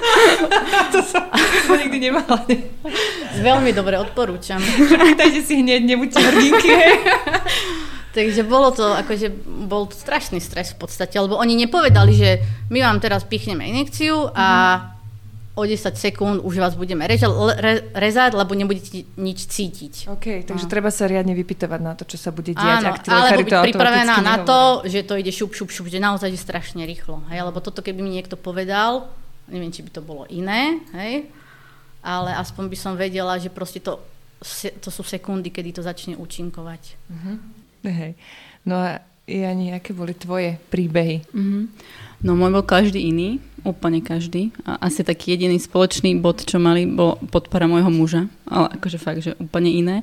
[0.92, 1.28] to som,
[1.76, 2.42] nikdy nemala.
[3.46, 4.58] Veľmi dobre, odporúčam.
[5.20, 6.72] Dajte si hneď, nebuďte hrdinky.
[8.16, 9.28] Takže bolo to, akože
[9.68, 12.30] bol to strašný stres v podstate, lebo oni nepovedali, že
[12.72, 14.95] my vám teraz pichneme injekciu a mm-hmm
[15.56, 20.12] o 10 sekúnd už vás budeme reža- re- rezať, lebo nebudete nič cítiť.
[20.12, 20.70] OK, takže no.
[20.70, 22.84] treba sa riadne vypytovať na to, čo sa bude diať.
[22.84, 26.28] Áno, ak alebo byť pripravená na to, že to ide šup, šup, šup, že naozaj
[26.28, 27.24] je strašne rýchlo.
[27.32, 27.48] Hej?
[27.48, 29.08] Lebo toto, keby mi niekto povedal,
[29.48, 31.24] neviem, či by to bolo iné, hej?
[32.04, 33.96] ale aspoň by som vedela, že proste to,
[34.84, 36.82] to sú sekundy, kedy to začne účinkovať.
[37.08, 37.36] Uh-huh.
[37.82, 38.12] Hej.
[38.68, 41.26] No a Jani, aké boli tvoje príbehy?
[41.34, 41.66] Uh-huh.
[42.22, 44.54] No môj bol každý iný, úplne každý.
[44.62, 48.30] A asi taký jediný spoločný bod, čo mali, bol podpora môjho muža.
[48.46, 49.96] Ale akože fakt, že úplne iné.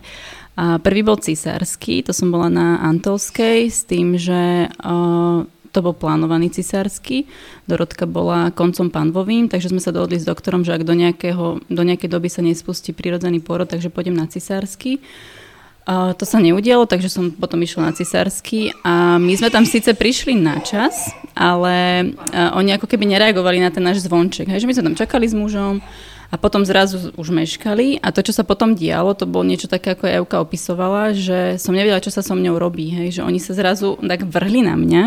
[0.60, 5.96] A prvý bol cisársky, to som bola na Antolskej s tým, že uh, to bol
[5.96, 7.24] plánovaný cisársky.
[7.64, 11.84] Dorotka bola koncom panvovým, takže sme sa dohodli s doktorom, že ak do, nejakého, do
[11.88, 15.00] nejakej doby sa nespustí prirodzený pôrod, takže pôjdem na cisársky.
[15.00, 15.43] Uh,
[15.92, 20.32] to sa neudialo, takže som potom išla na cisársky a my sme tam síce prišli
[20.40, 24.48] na čas, ale uh, oni ako keby nereagovali na ten náš zvonček.
[24.48, 25.84] Hej, že my sme tam čakali s mužom
[26.32, 29.94] a potom zrazu už meškali a to, čo sa potom dialo, to bolo niečo také,
[29.94, 32.88] ako Euka opisovala, že som nevedela, čo sa so mňou robí.
[32.88, 35.04] Hej, že oni sa zrazu tak vrhli na mňa.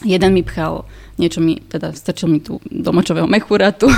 [0.00, 0.88] Jeden mi pchal
[1.20, 2.90] niečo mi, teda strčil mi tu do
[3.28, 3.92] mechúra, tú,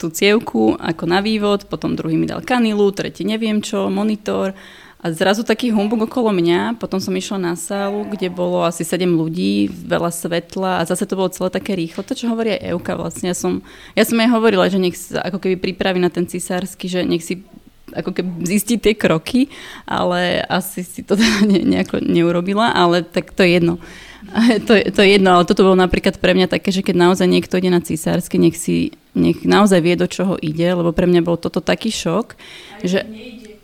[0.00, 4.56] tú cievku ako na vývod, potom druhý mi dal kanilu, tretí neviem čo, monitor
[4.96, 9.04] a zrazu taký humbug okolo mňa, potom som išla na sálu, kde bolo asi 7
[9.04, 12.00] ľudí, veľa svetla a zase to bolo celé také rýchlo.
[12.00, 13.60] To, čo hovorí aj Euka vlastne, ja som,
[13.92, 17.20] ja som jej hovorila, že nech sa ako keby pripraví na ten cisársky, že nech
[17.20, 17.44] si
[17.92, 19.46] ako keby zistí tie kroky,
[19.86, 23.76] ale asi si to teda ne, nejako neurobila, ale tak to je jedno.
[24.66, 27.62] To, to je jedno, ale toto bolo napríklad pre mňa také, že keď naozaj niekto
[27.62, 31.40] ide na cisársky, nech si nech naozaj vie, do čoho ide, lebo pre mňa bol
[31.40, 32.36] toto taký šok,
[32.84, 33.00] že...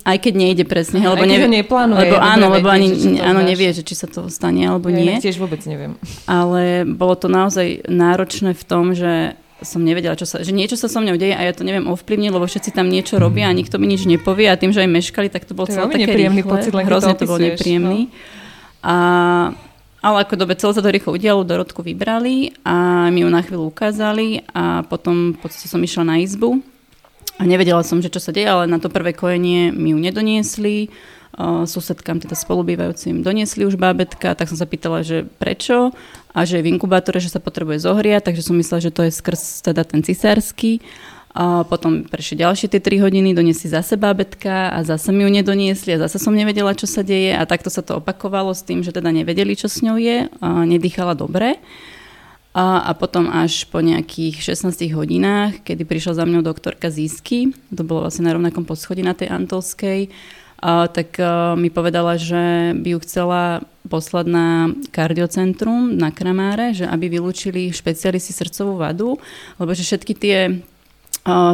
[0.03, 3.40] Aj keď nejde presne, Aha, lebo aj nevie, neplánuje, lebo áno, lebo ani to áno,
[3.46, 5.22] nevie, že či sa to stane alebo Ja nie.
[5.22, 5.94] tiež vôbec neviem.
[6.26, 10.90] Ale bolo to naozaj náročné v tom, že som nevedela, čo sa, že niečo sa
[10.90, 13.78] so mnou deje a ja to neviem ovplyvniť, lebo všetci tam niečo robia a nikto
[13.78, 16.42] mi nič nepovie a tým, že aj meškali, tak to bolo To celé také nepríjemný
[16.42, 16.50] rýchle.
[16.50, 17.55] pocit, Hrozne to to bol opisuješ, no.
[17.55, 18.00] nepríjemný.
[18.82, 18.96] A,
[20.03, 23.70] ale ako dobe celé sa to rýchlo udialo, Dorotku vybrali a mi ju na chvíľu
[23.70, 26.59] ukázali a potom v podstate som išla na izbu
[27.41, 30.93] a nevedela som, že čo sa deje, ale na to prvé kojenie mi ju nedoniesli.
[31.33, 35.89] Uh, susedkám, teda spolubývajúcim, doniesli už bábetka, tak som sa pýtala, že prečo
[36.37, 39.16] a že je v inkubátore, že sa potrebuje zohriať, takže som myslela, že to je
[39.16, 40.85] skrz teda ten cisársky.
[41.33, 45.97] A potom prešli ďalšie tie 3 hodiny, doniesli zase bábetka a zase mi ju nedoniesli
[45.97, 48.93] a zase som nevedela, čo sa deje a takto sa to opakovalo s tým, že
[48.93, 51.57] teda nevedeli, čo s ňou je, a nedýchala dobre.
[52.53, 57.80] A, a potom až po nejakých 16 hodinách, kedy prišla za mňou doktorka Získy, to
[57.80, 60.12] bolo vlastne na rovnakom poschodí na tej Antolskej,
[60.61, 64.46] a, tak a, mi povedala, že by ju chcela poslať na
[64.94, 69.16] kardiocentrum na Kramáre, že aby vylúčili špecialisti srdcovú vadu,
[69.59, 70.62] lebo že všetky tie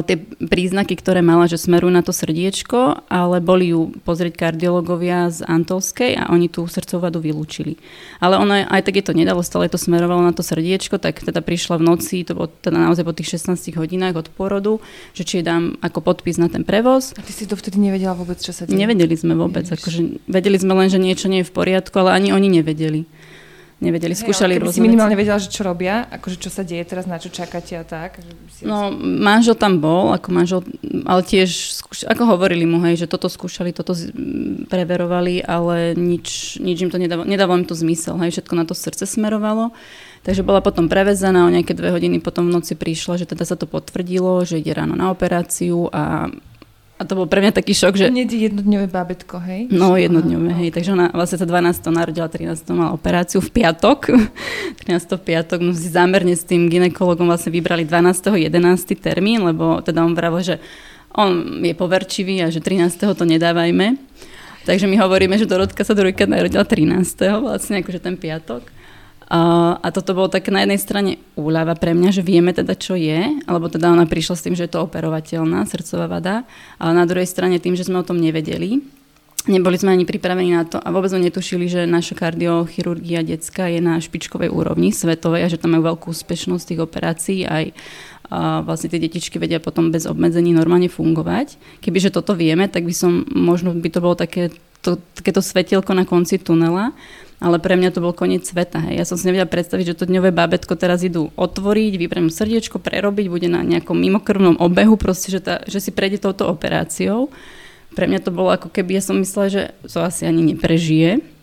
[0.08, 5.44] tie príznaky, ktoré mala, že smerujú na to srdiečko, ale boli ju pozrieť kardiológovia z
[5.44, 7.76] Antolskej a oni tú srdcovú vadu vylúčili.
[8.16, 11.44] Ale ona aj tak je to nedalo, stále to smerovalo na to srdiečko, tak teda
[11.44, 14.80] prišla v noci, to bolo teda naozaj po tých 16 hodinách od pôrodu,
[15.12, 17.12] že či jej dám ako podpis na ten prevoz.
[17.20, 18.72] A ty si dovtedy nevedela vôbec, čo sa deje?
[18.72, 19.84] Nevedeli sme vôbec, Ježiš.
[19.84, 20.00] akože
[20.32, 23.04] vedeli sme len, že niečo nie je v poriadku, ale ani oni nevedeli.
[23.78, 25.22] Nevedeli, skúšali ale keby si rôzne minimálne veci.
[25.22, 28.18] vedela, že čo robia, akože čo sa deje teraz, na čo čakáte a tak.
[28.50, 30.60] Si No, manžel tam bol, ako manžel,
[31.06, 33.94] ale tiež, skúš, ako hovorili mu, hej, že toto skúšali, toto
[34.66, 38.74] preverovali, ale nič, nič im to nedávalo, nedávalo im to zmysel, hej, všetko na to
[38.74, 39.70] srdce smerovalo.
[40.26, 43.54] Takže bola potom prevezená, o nejaké dve hodiny potom v noci prišla, že teda sa
[43.54, 46.34] to potvrdilo, že ide ráno na operáciu a,
[46.98, 48.10] a to bol pre mňa taký šok, že...
[48.10, 49.70] Hneď jednodňové bábetko, hej?
[49.70, 50.74] No, jednodňové, hej.
[50.74, 51.94] Takže ona vlastne sa 12.
[51.94, 52.74] narodila, 13.
[52.74, 54.10] mala operáciu v piatok.
[54.82, 55.14] 13.
[55.14, 58.34] v piatok, no si zámerne s tým ginekologom vlastne vybrali 12.
[58.34, 58.50] 11.
[58.98, 60.56] termín, lebo teda on vravil, že
[61.14, 62.98] on je poverčivý a že 13.
[63.14, 63.94] to nedávajme.
[64.66, 67.14] Takže my hovoríme, že Dorotka sa druhýkrát narodila 13.
[67.38, 68.77] vlastne, akože ten piatok.
[69.28, 73.44] A, toto bolo tak na jednej strane úľava pre mňa, že vieme teda, čo je,
[73.44, 76.48] alebo teda ona prišla s tým, že je to operovateľná srdcová vada,
[76.80, 78.80] ale na druhej strane tým, že sme o tom nevedeli,
[79.44, 83.84] neboli sme ani pripravení na to a vôbec sme netušili, že naša kardiochirurgia detská je
[83.84, 87.76] na špičkovej úrovni svetovej a že tam majú veľkú úspešnosť tých operácií aj
[88.28, 91.56] a vlastne tie detičky vedia potom bez obmedzení normálne fungovať.
[91.80, 94.52] Kebyže toto vieme, tak by som, možno by to bolo také
[94.84, 96.92] to, takéto svetielko na konci tunela,
[97.38, 98.82] ale pre mňa to bol koniec sveta.
[98.82, 98.94] Hej.
[98.98, 102.82] Ja som si nevedela predstaviť, že to dňové bábetko teraz idú otvoriť, vybrať mu srdiečko,
[102.82, 107.30] prerobiť, bude na nejakom mimokrvnom obehu, proste, že, tá, že si prejde touto operáciou.
[107.94, 111.37] Pre mňa to bolo ako keby, ja som myslela, že to asi ani neprežije.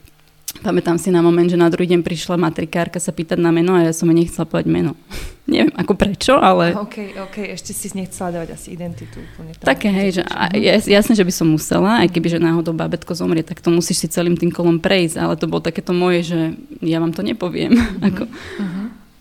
[0.63, 3.85] Pamätám si na moment, že na druhý deň prišla matrikárka sa pýtať na meno a
[3.85, 4.97] ja som jej nechcela povedať meno.
[5.51, 6.73] Neviem ako prečo, ale...
[6.73, 9.53] OK, OK, ešte si nechcela dávať asi identitu úplne.
[9.53, 9.65] Tam.
[9.69, 13.13] Také, hej, že a, jas- jasné, že by som musela, aj keby, že náhodou babetko
[13.13, 16.39] zomrie, tak to musíš si celým tým kolom prejsť, ale to bolo takéto moje, že
[16.81, 17.77] ja vám to nepoviem.
[18.09, 18.25] Ako.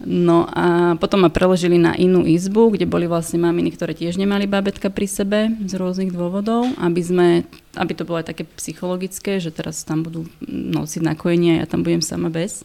[0.04, 4.44] No a potom ma preložili na inú izbu, kde boli vlastne maminy, ktoré tiež nemali
[4.44, 7.28] babetka pri sebe z rôznych dôvodov, aby sme,
[7.74, 11.82] aby to bolo aj také psychologické, že teraz tam budú nosiť nakojenie a ja tam
[11.82, 12.62] budem sama bez.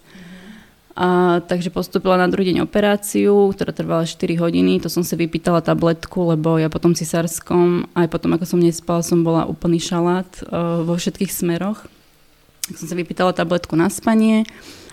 [0.99, 4.83] A, takže postupila na druhý deň operáciu, ktorá trvala 4 hodiny.
[4.83, 9.23] To som si vypýtala tabletku, lebo ja potom cisárskom, aj potom ako som nespala, som
[9.23, 11.87] bola úplný šalát uh, vo všetkých smeroch.
[12.67, 14.43] Tak som si vypýtala tabletku na spanie.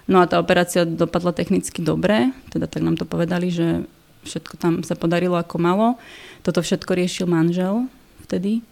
[0.07, 3.83] No a tá operácia dopadla technicky dobre, teda tak nám to povedali, že
[4.23, 5.99] všetko tam sa podarilo ako malo.
[6.47, 7.91] Toto všetko riešil manžel
[8.23, 8.63] vtedy.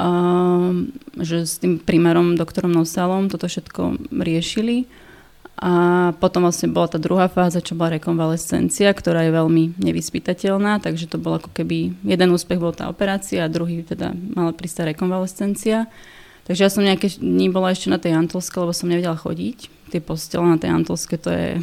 [0.00, 4.88] Um, že s tým primárom, doktorom Nosalom toto všetko riešili.
[5.60, 11.04] A potom vlastne bola tá druhá fáza, čo bola rekonvalescencia, ktorá je veľmi nevyspytateľná, takže
[11.04, 14.84] to bol ako keby, jeden úspech bol tá operácia a druhý teda mala prísť tá
[14.88, 15.84] rekonvalescencia.
[16.48, 19.68] Takže ja som nejaké dní bola ešte na tej Antolske, lebo som nevedela chodiť.
[19.92, 21.60] Tie postele na tej Antolske to je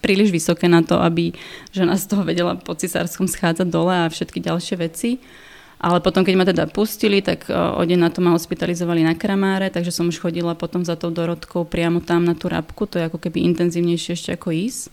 [0.00, 1.36] príliš vysoké na to, aby
[1.76, 5.20] žena z toho vedela po cisárskom schádzať dole a všetky ďalšie veci.
[5.84, 9.68] Ale potom, keď ma teda pustili, tak o deň na to ma hospitalizovali na Kramáre,
[9.68, 13.12] takže som už chodila potom za tou Dorotkou priamo tam na tú rabku, to je
[13.12, 14.88] ako keby intenzívnejšie ešte ako ísť.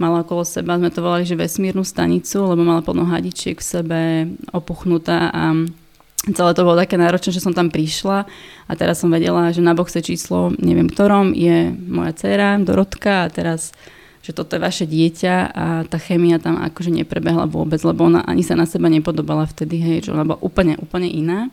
[0.00, 4.00] Mala okolo seba, sme to volali, že vesmírnu stanicu, lebo mala plno hadičiek v sebe,
[4.48, 5.52] opuchnutá a
[6.32, 8.24] celé to bolo také náročné, že som tam prišla
[8.64, 13.32] a teraz som vedela, že na boxe číslo, neviem ktorom, je moja dcéra Dorotka a
[13.32, 13.76] teraz
[14.20, 18.44] že toto je vaše dieťa a tá chémia tam akože neprebehla vôbec, lebo ona ani
[18.44, 21.48] sa na seba nepodobala vtedy, hej, že ona bola úplne, úplne iná.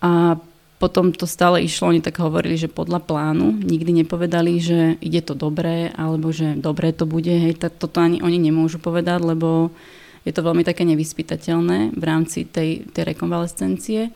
[0.00, 0.40] A
[0.78, 5.34] potom to stále išlo, oni tak hovorili, že podľa plánu, nikdy nepovedali, že ide to
[5.34, 9.74] dobré, alebo že dobré to bude, hej, tak toto ani oni nemôžu povedať, lebo
[10.22, 14.14] je to veľmi také nevyspytateľné v rámci tej, tej rekonvalescencie.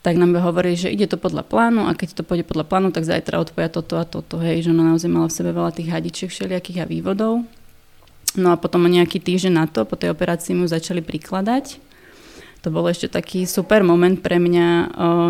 [0.00, 3.04] Tak nám hovorili, že ide to podľa plánu a keď to pôjde podľa plánu, tak
[3.04, 6.32] zajtra odpoja toto a toto, hej, že ona naozaj mala v sebe veľa tých hadičiek
[6.32, 7.44] všelijakých a vývodov.
[8.32, 11.90] No a potom nejaký týždeň na to, po tej operácii mu začali prikladať
[12.60, 14.78] to bol ešte taký super moment pre mňa o,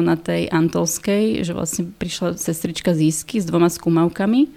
[0.03, 4.51] na tej Antolskej, že vlastne prišla sestrička z Isky s dvoma skúmavkami,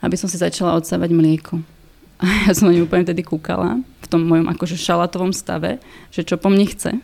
[0.00, 1.60] aby som si začala odsávať mlieko.
[2.24, 5.76] A ja som na ňu úplne tedy kúkala v tom mojom akože šalatovom stave,
[6.08, 6.96] že čo po mne chce.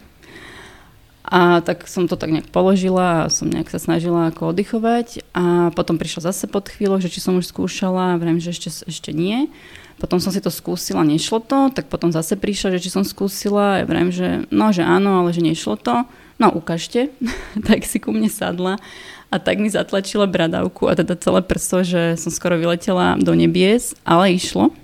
[1.31, 5.71] A tak som to tak nejak položila a som nejak sa snažila ako oddychovať a
[5.79, 9.15] potom prišla zase pod chvíľu, že či som už skúšala a vrem, že ešte, ešte
[9.15, 9.47] nie.
[10.03, 13.79] Potom som si to skúsila, nešlo to, tak potom zase prišla, že či som skúsila,
[13.79, 16.03] ja vrem, že no, že áno, ale že nešlo to.
[16.43, 17.15] No, ukážte.
[17.69, 18.83] tak si ku mne sadla
[19.31, 23.95] a tak mi zatlačila bradavku a teda celé prso, že som skoro vyletela do nebies,
[24.03, 24.75] ale išlo.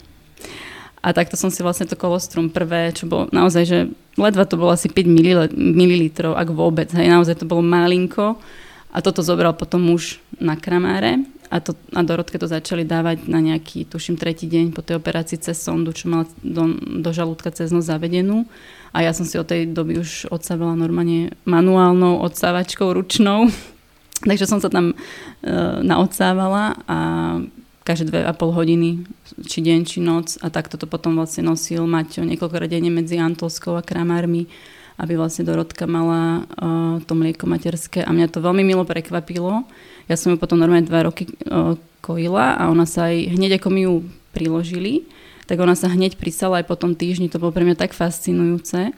[1.07, 3.79] A takto som si vlastne to kolostrum prvé, čo bolo naozaj, že
[4.19, 8.35] ledva to bolo asi 5 ml, ak vôbec, hej, naozaj to bolo malinko.
[8.91, 13.39] A toto zobral potom muž na kramáre a, to, a Dorotke to začali dávať na
[13.39, 17.71] nejaký, tuším, tretí deň po tej operácii cez sondu, čo mala do, do žalúdka cez
[17.71, 18.47] noc zavedenú.
[18.91, 23.47] A ja som si od tej doby už odsávala normálne manuálnou odsávačkou, ručnou.
[24.29, 24.95] Takže som sa tam e,
[25.87, 26.99] naodsávala a
[27.87, 29.07] každé dve a pol hodiny,
[29.47, 30.35] či deň, či noc.
[30.43, 34.51] A takto to potom vlastne nosil Maťo niekoľko radení medzi Antolskou a Kramármi
[34.97, 39.69] aby vlastne Dorotka mala uh, to mlieko materské a mňa to veľmi milo prekvapilo.
[40.09, 43.69] Ja som ju potom normálne dva roky uh, kojila a ona sa aj hneď ako
[43.69, 45.05] mi ju priložili,
[45.45, 48.97] tak ona sa hneď prisala aj po tom týždni, to bolo pre mňa tak fascinujúce,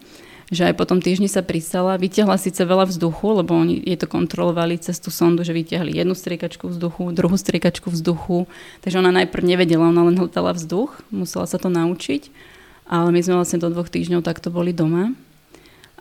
[0.49, 4.09] že aj po tom týždni sa prisala, vyťahla síce veľa vzduchu, lebo oni jej to
[4.09, 8.49] kontrolovali cez tú sondu, že vyťahli jednu striekačku vzduchu, druhú striekačku vzduchu,
[8.81, 12.33] takže ona najprv nevedela, ona len hltala vzduch, musela sa to naučiť,
[12.89, 15.13] ale my sme vlastne do dvoch týždňov takto boli doma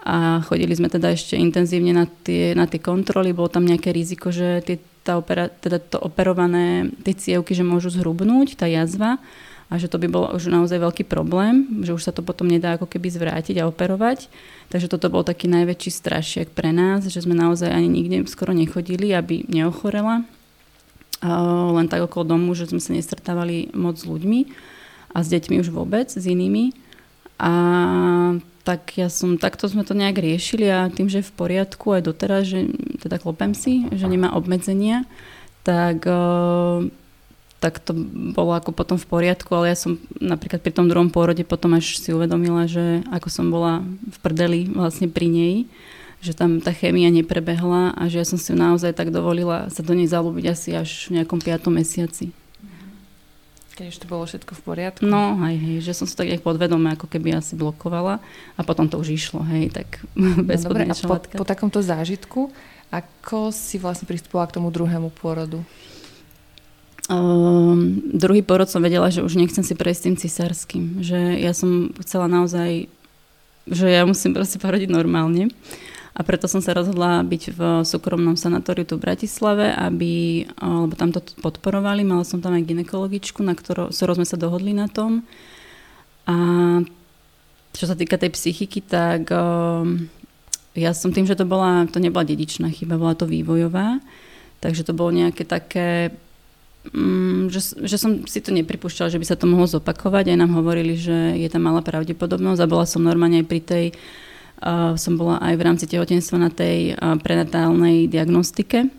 [0.08, 4.32] a chodili sme teda ešte intenzívne na tie, na tie kontroly, bolo tam nejaké riziko,
[4.32, 9.20] že tie, tá opera, teda to operované, tie cievky, že môžu zhrubnúť, tá jazva
[9.68, 12.80] a že to by bol už naozaj veľký problém, že už sa to potom nedá
[12.80, 14.32] ako keby zvrátiť a operovať.
[14.72, 19.12] Takže toto bol taký najväčší strašiek pre nás, že sme naozaj ani nikde skoro nechodili,
[19.12, 20.24] aby neochorela.
[21.76, 24.48] Len tak okolo domu, že sme sa nestretávali moc s ľuďmi
[25.12, 26.72] a s deťmi už vôbec, s inými.
[27.36, 27.52] A
[28.64, 32.08] tak ja som, takto sme to nejak riešili a tým, že je v poriadku aj
[32.08, 32.72] doteraz, že
[33.04, 35.04] teda klopem si, že nemá obmedzenia,
[35.68, 36.08] tak,
[37.58, 37.98] tak to
[38.38, 41.98] bolo ako potom v poriadku, ale ja som napríklad pri tom druhom pôrode potom až
[41.98, 45.56] si uvedomila, že ako som bola v prdeli vlastne pri nej,
[46.22, 49.98] že tam tá chémia neprebehla a že ja som si naozaj tak dovolila sa do
[49.98, 52.30] nej zalúbiť asi až v nejakom piatom mesiaci.
[53.78, 55.06] Keď už to bolo všetko v poriadku.
[55.06, 58.18] No, aj hej, že som sa tak nejak podvedome ako keby asi blokovala
[58.58, 62.50] a potom to už išlo, hej, tak no, dobre, a po, po takomto zážitku,
[62.90, 65.62] ako si vlastne pristupovala k tomu druhému pôrodu?
[67.08, 70.84] Um, druhý porod som vedela, že už nechcem si prejsť tým cisárským.
[71.00, 72.92] Že ja som chcela naozaj,
[73.64, 75.48] že ja musím proste porodiť normálne.
[76.18, 81.14] A preto som sa rozhodla byť v súkromnom sanatóriu tu v Bratislave, aby, lebo tam
[81.14, 85.22] to podporovali, mala som tam aj ginekologičku, na ktorou, sme sa dohodli na tom.
[86.26, 86.36] A
[87.78, 90.10] čo sa týka tej psychiky, tak um,
[90.74, 94.02] ja som tým, že to, bola, to nebola dedičná chyba, bola to vývojová,
[94.58, 96.18] takže to bolo nejaké také
[97.52, 100.32] že, že som si to nepripúšťala, že by sa to mohlo zopakovať.
[100.32, 103.86] Aj nám hovorili, že je tam malá pravdepodobnosť a bola som normálne aj pri tej
[104.98, 108.90] som bola aj v rámci tehotenstva na tej prenatálnej diagnostike,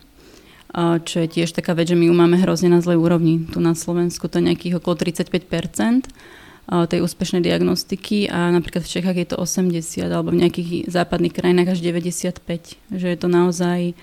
[1.02, 3.42] čo je tiež taká vec, že my ju máme hrozne na zlej úrovni.
[3.50, 5.34] Tu na Slovensku to je nejakých okolo 35%
[6.68, 11.74] tej úspešnej diagnostiky a napríklad v Čechách je to 80 alebo v nejakých západných krajinách
[11.74, 12.38] až 95.
[12.94, 13.98] Že je to naozaj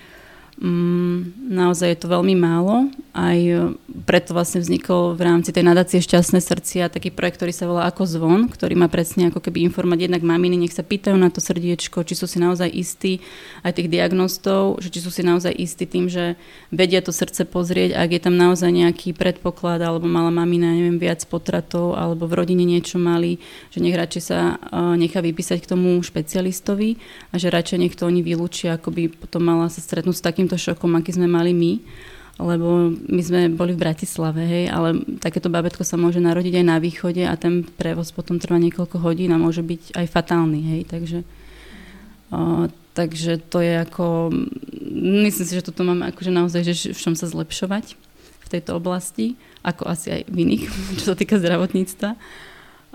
[0.56, 2.88] Mm, naozaj je to veľmi málo.
[3.16, 3.76] Aj e,
[4.08, 8.08] preto vlastne vznikol v rámci tej nadácie Šťastné srdcia taký projekt, ktorý sa volá Ako
[8.08, 12.06] zvon, ktorý má presne ako keby informovať jednak maminy, nech sa pýtajú na to srdiečko,
[12.06, 13.20] či sú si naozaj istí
[13.60, 16.40] aj tých diagnostov, že či sú si naozaj istí tým, že
[16.72, 21.20] vedia to srdce pozrieť, ak je tam naozaj nejaký predpoklad, alebo mala mamina, neviem, viac
[21.28, 26.00] potratov, alebo v rodine niečo mali, že nech radšej sa uh, nechá vypísať k tomu
[26.00, 26.96] špecialistovi
[27.32, 30.46] a že radšej nech to oni vylúčia, ako by potom mala sa stretnúť s takým
[30.46, 31.72] takýmto šokom, aký sme mali my,
[32.36, 36.76] lebo my sme boli v Bratislave, hej, ale takéto babetko sa môže narodiť aj na
[36.76, 41.18] východe a ten prevoz potom trvá niekoľko hodín a môže byť aj fatálny, hej, takže,
[42.28, 44.28] o, takže to je ako
[45.24, 47.96] myslím si, že toto máme akože naozaj, že v čom sa zlepšovať
[48.46, 50.64] v tejto oblasti, ako asi aj v iných,
[51.00, 52.20] čo sa týka zdravotníctva.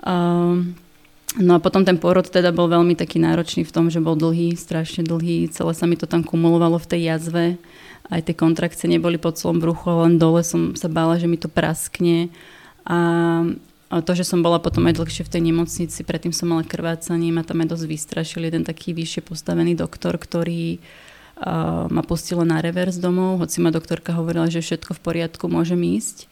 [0.06, 0.78] Um,
[1.40, 4.52] No a potom ten porod teda bol veľmi taký náročný v tom, že bol dlhý,
[4.52, 7.56] strašne dlhý, celé sa mi to tam kumulovalo v tej jazve,
[8.10, 11.46] aj tie kontrakcie neboli pod celom bruchu, len dole som sa bála, že mi to
[11.46, 12.32] praskne
[12.82, 12.98] a
[13.92, 17.44] to, že som bola potom aj dlhšie v tej nemocnici, predtým som mala krvácanie, ma
[17.44, 20.80] tam aj dosť vystrašil jeden taký vyššie postavený doktor, ktorý
[21.92, 26.30] ma pustil na revers domov, hoci ma doktorka hovorila, že všetko v poriadku, môžem ísť.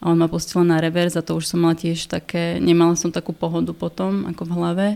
[0.00, 3.12] A on ma pustil na revers a to už som mala tiež také, nemala som
[3.12, 4.88] takú pohodu potom, ako v hlave.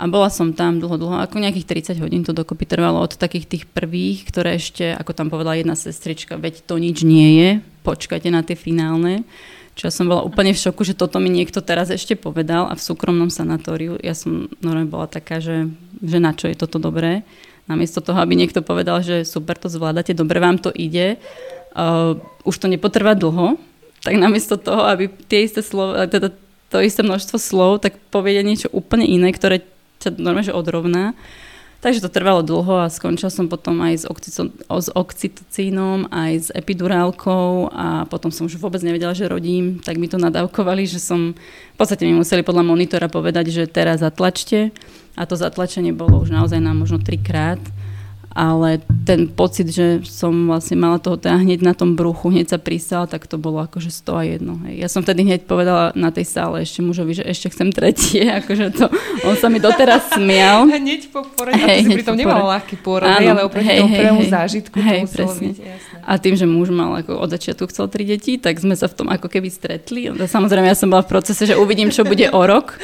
[0.00, 3.44] A bola som tam dlho, dlho, ako nejakých 30 hodín to dokopy trvalo od takých
[3.44, 7.48] tých prvých, ktoré ešte, ako tam povedala jedna sestrička, veď to nič nie je,
[7.84, 9.28] počkajte na tie finálne.
[9.76, 12.80] Čo ja som bola úplne v šoku, že toto mi niekto teraz ešte povedal a
[12.80, 15.68] v súkromnom sanatóriu ja som normálne bola taká, že,
[16.00, 17.20] že na čo je toto dobré.
[17.68, 21.20] Namiesto toho, aby niekto povedal, že super to zvládate, dobre vám to ide,
[21.76, 22.16] uh,
[22.48, 23.60] už to nepotrvá dlho,
[24.00, 26.32] tak namiesto toho, aby tie isté slova, teda
[26.72, 29.60] to isté množstvo slov, tak povedia niečo úplne iné, ktoré
[30.00, 31.12] ťa normálne že odrovná.
[31.80, 36.48] Takže to trvalo dlho a skončila som potom aj s, oxyco- s oxytocínom, aj s
[36.52, 41.32] epidurálkou a potom som už vôbec nevedela, že rodím, tak mi to nadávkovali, že som,
[41.32, 44.76] v podstate mi museli podľa monitora povedať, že teraz zatlačte.
[45.16, 47.60] A to zatlačenie bolo už naozaj na možno trikrát
[48.30, 52.58] ale ten pocit, že som vlastne mala toho teda hneď na tom bruchu, hneď sa
[52.62, 54.54] prisala, tak to bolo akože 100 a jedno.
[54.66, 54.74] Hej.
[54.86, 58.70] Ja som vtedy hneď povedala na tej sále ešte mužovi, že ešte chcem tretie, akože
[58.70, 58.86] to,
[59.26, 60.70] on sa mi doteraz smial.
[60.70, 63.98] Hneď po porode, hej, a ty si pritom nemal ľahký porod, Áno, ale oproti tomu
[63.98, 65.50] prvému zážitku hej, to presne.
[65.50, 65.89] byť jasné.
[66.04, 68.96] A tým, že muž mal ako od začiatku chcel tri deti, tak sme sa v
[68.96, 70.10] tom ako keby stretli.
[70.10, 72.78] Samozrejme, ja som bola v procese, že uvidím, čo bude o rok.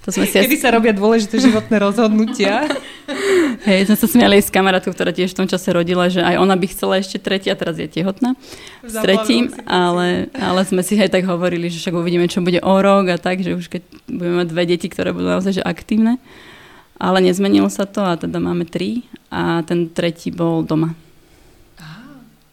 [0.00, 0.64] To sme si Kedy asi...
[0.64, 2.64] sa robia dôležité životné rozhodnutia.
[3.68, 6.56] Hej, sme sa smiali s kamarátkou, ktorá tiež v tom čase rodila, že aj ona
[6.56, 8.32] by chcela ešte tretia, teraz je tehotná
[8.80, 12.74] s tretím, ale, ale sme si aj tak hovorili, že však uvidíme, čo bude o
[12.80, 16.16] rok a tak, že už keď budeme mať dve deti, ktoré budú naozaj že aktívne.
[16.96, 20.96] Ale nezmenilo sa to a teda máme tri a ten tretí bol doma.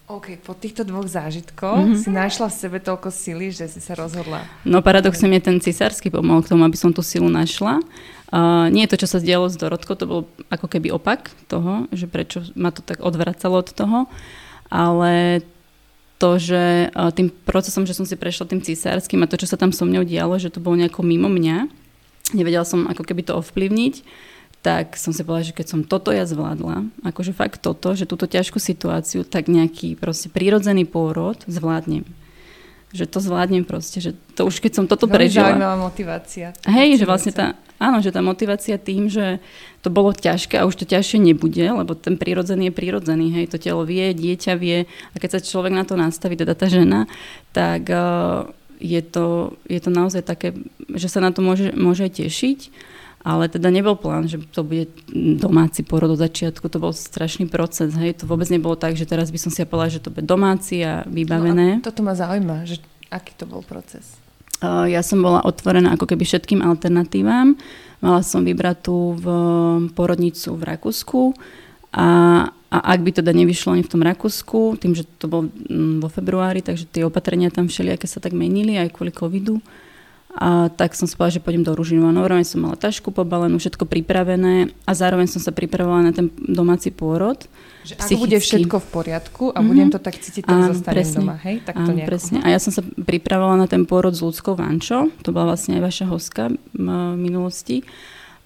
[0.07, 1.99] OK, po týchto dvoch zážitkoch mm-hmm.
[1.99, 4.47] si našla v sebe toľko sily, že si sa rozhodla.
[4.63, 7.83] No paradoxne je ten cisársky pomohol k tomu, aby som tú silu našla.
[8.31, 11.91] Uh, nie je to, čo sa dialo s Dorotkou, to bol ako keby opak toho,
[11.91, 13.99] že prečo ma to tak odvracalo od toho,
[14.71, 15.43] ale
[16.23, 19.59] to, že uh, tým procesom, že som si prešla tým cisárským a to, čo sa
[19.59, 21.67] tam so mňou dialo, že to bolo nejako mimo mňa,
[22.31, 24.07] nevedela som ako keby to ovplyvniť,
[24.68, 28.28] tak som si povedala, že keď som toto ja zvládla, akože fakt toto, že túto
[28.28, 32.03] ťažkú situáciu, tak nejaký proste prírodzený pôrod zvládnem.
[32.91, 35.55] Že to zvládnem proste, že to už keď som toto Veľmi prežila.
[35.55, 36.51] zaujímavá motivácia.
[36.68, 39.39] Hej, že vlastne tá, áno, že tá motivácia tým, že
[39.80, 43.55] to bolo ťažké a už to ťažšie nebude, lebo ten prírodzený je prírodzený, hej, to
[43.55, 47.07] telo vie, dieťa vie a keď sa človek na to nastaví, teda tá žena,
[47.55, 48.51] tak uh,
[48.84, 50.51] je, to, je to naozaj také,
[50.91, 52.59] že sa na to môže, môže tešiť
[53.28, 54.88] ale teda nebol plán, že to bude
[55.36, 59.36] domáci porod od začiatku, to bol strašný proces, hej, to vôbec nebolo tak, že teraz
[59.36, 61.78] by som si povedala, že to bude domáci a vybavené.
[61.78, 62.80] No a toto ma zaujíma, že
[63.11, 64.15] aký to bol proces?
[64.63, 67.59] Uh, ja som bola otvorená ako keby všetkým alternatívam.
[67.99, 69.25] Mala som vybratú v
[69.91, 71.36] porodnicu v Rakúsku
[71.91, 72.09] a,
[72.47, 76.07] a ak by teda nevyšlo ani v tom Rakúsku, tým, že to bolo mm, vo
[76.07, 79.59] februári, takže tie opatrenia tam všelijaké sa tak menili aj kvôli covidu,
[80.38, 82.05] a tak som si povedala, že pôjdem do Ružinu.
[82.05, 86.29] A normálne som mala tašku pobalenú, všetko pripravené a zároveň som sa pripravovala na ten
[86.38, 87.41] domáci pôrod.
[87.81, 89.65] Že ak bude všetko v poriadku a mm-hmm.
[89.65, 91.17] budem to tak cítiť, tak Áno, zostanem presne.
[91.17, 91.55] doma, hej?
[91.65, 92.38] Tak to Áno, presne.
[92.45, 95.09] A ja som sa pripravovala na ten pôrod s ľudskou vančou.
[95.25, 97.81] To bola vlastne aj vaša hoska v minulosti.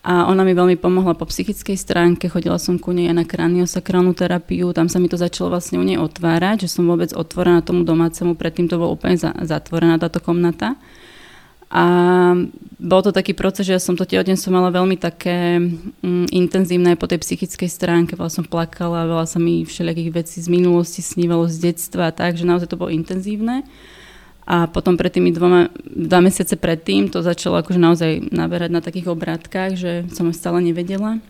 [0.01, 4.73] A ona mi veľmi pomohla po psychickej stránke, chodila som ku nej na kraniosakrálnu terapiu,
[4.73, 8.33] tam sa mi to začalo vlastne u nej otvárať, že som vôbec otvorená tomu domácemu,
[8.33, 10.73] predtým to bolo úplne zatvorená táto komnata.
[11.71, 11.83] A
[12.81, 17.07] bol to taký proces, že ja som to tehotenstvo mala veľmi také mm, intenzívne po
[17.07, 18.19] tej psychickej stránke.
[18.19, 22.43] Veľa som plakala, veľa sa mi všelijakých vecí z minulosti snívalo z detstva, tak, že
[22.43, 23.63] naozaj to bolo intenzívne.
[24.43, 29.07] A potom pred tými dvoma, dva mesiace predtým to začalo akože naozaj naberať na takých
[29.13, 31.23] obrátkach, že som stále nevedela.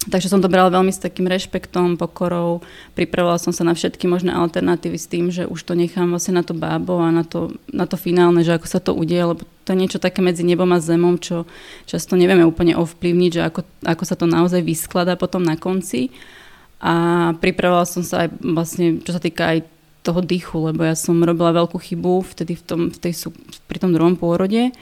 [0.00, 2.64] Takže som to brala veľmi s takým rešpektom, pokorou.
[2.96, 6.44] Pripravovala som sa na všetky možné alternatívy s tým, že už to nechám vlastne na
[6.46, 9.78] to bábo a na to, na to finálne, že ako sa to udeje, lebo to
[9.78, 11.46] je niečo také medzi nebom a zemom, čo
[11.86, 16.10] často nevieme úplne ovplyvniť, že ako, ako sa to naozaj vyskladá potom na konci.
[16.82, 19.62] A pripravovala som sa aj vlastne, čo sa týka aj
[20.02, 23.30] toho dýchu, lebo ja som robila veľkú chybu vtedy v tom, v tej,
[23.70, 24.74] pri tom druhom pôrode,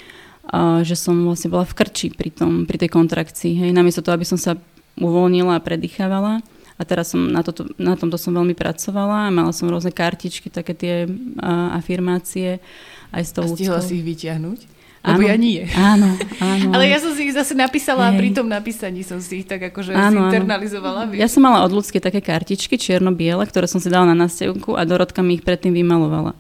[0.48, 3.60] a že som vlastne bola v krči pri, tom, pri tej kontrakcii.
[3.60, 3.76] Hej.
[3.76, 4.56] Namiesto toho, aby som sa
[4.96, 6.40] uvoľnila a predýchávala
[6.78, 9.28] A teraz som na, toto, na tomto som veľmi pracovala.
[9.28, 12.62] Mala som rôzne kartičky, také tie uh, afirmácie
[13.10, 13.88] aj s tou A stihla ľudskou.
[13.90, 14.77] si ich vyťahnuť?
[14.98, 15.62] Lebo ja nie.
[15.72, 16.68] Áno, áno.
[16.74, 18.18] Ale ja som si ich zase napísala a Hej.
[18.18, 20.28] pri tom napísaní som si ich tak akože Áno, áno.
[20.28, 21.06] internalizovala.
[21.08, 21.20] vieš.
[21.20, 24.82] Ja som mala od ľudské také kartičky čierno-biele, ktoré som si dala na nástevku a
[24.82, 26.34] Dorotka mi ich predtým vymalovala.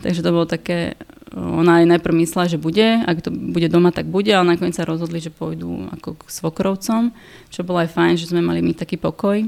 [0.00, 0.94] Takže to bolo také,
[1.34, 4.86] ona aj najprv myslela, že bude, ak to bude doma, tak bude, ale nakoniec sa
[4.86, 7.10] rozhodli, že pôjdu ako k svokrovcom,
[7.50, 9.42] čo bolo aj fajn, že sme mali my taký pokoj.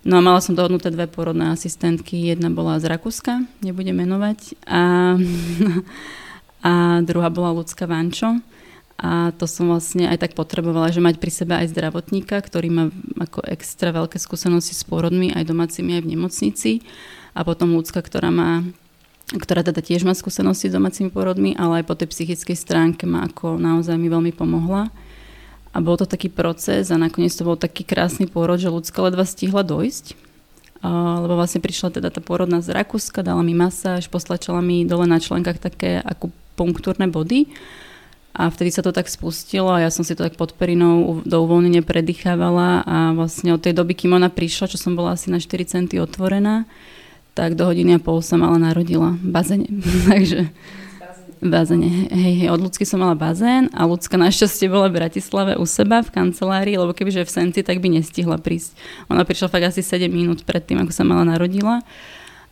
[0.00, 4.80] No a mala som dohodnuté dve porodné asistentky, jedna bola z Rakúska, nebudem menovať, a,
[6.60, 8.40] a druhá bola ľudská Vančo.
[9.00, 12.84] A to som vlastne aj tak potrebovala, že mať pri sebe aj zdravotníka, ktorý má
[13.16, 16.72] ako extra veľké skúsenosti s pôrodmi, aj domácimi, aj v nemocnici.
[17.32, 18.60] A potom ľudská, ktorá má
[19.30, 23.30] ktorá teda tiež má skúsenosti s domácimi porodmi, ale aj po tej psychickej stránke ma
[23.30, 24.90] ako naozaj mi veľmi pomohla.
[25.70, 29.22] A bol to taký proces a nakoniec to bol taký krásny pôrod, že ľudská ledva
[29.22, 30.18] stihla dojsť.
[30.82, 35.22] Lebo vlastne prišla teda tá pôrodná z Rakúska, dala mi masáž, postlačala mi dole na
[35.22, 36.02] členkách také
[36.60, 37.48] akupunktúrne body
[38.36, 41.36] a vtedy sa to tak spustilo a ja som si to tak pod perinou do
[41.40, 45.40] uvoľnenia predýchávala a vlastne od tej doby, kým ona prišla, čo som bola asi na
[45.40, 46.68] 4 centy otvorená,
[47.32, 49.66] tak do hodiny a pol sa mala narodila bazene.
[50.12, 50.52] Takže
[51.40, 52.12] bazene.
[52.12, 56.04] Hej, hej, od ľudsky som mala bazén a ľudská našťastie bola v Bratislave u seba
[56.04, 58.76] v kancelárii, lebo kebyže v Senci, tak by nestihla prísť.
[59.08, 61.80] Ona prišla fakt asi 7 minút pred tým, ako sa mala narodila.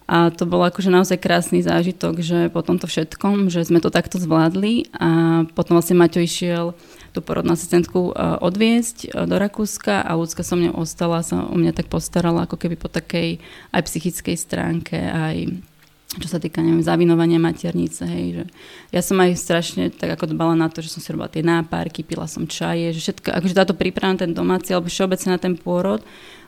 [0.08, 4.16] A to bol akože naozaj krásny zážitok, že po tomto všetkom, že sme to takto
[4.16, 6.72] zvládli a potom vlastne Maťo išiel
[7.12, 11.52] tú porodnú asistentku uh, odviesť uh, do Rakúska a ľudská so mňou ostala, sa o
[11.52, 13.36] mňa tak postarala ako keby po takej
[13.68, 15.60] aj psychickej stránke, aj
[16.16, 18.44] čo sa týka, neviem, zavinovania maternice, hej, že
[18.96, 22.00] ja som aj strašne tak ako dbala na to, že som si robila tie nápárky,
[22.00, 26.00] pila som čaje, že všetko, akože táto príprava ten domáci, alebo všeobecne na ten pôrod,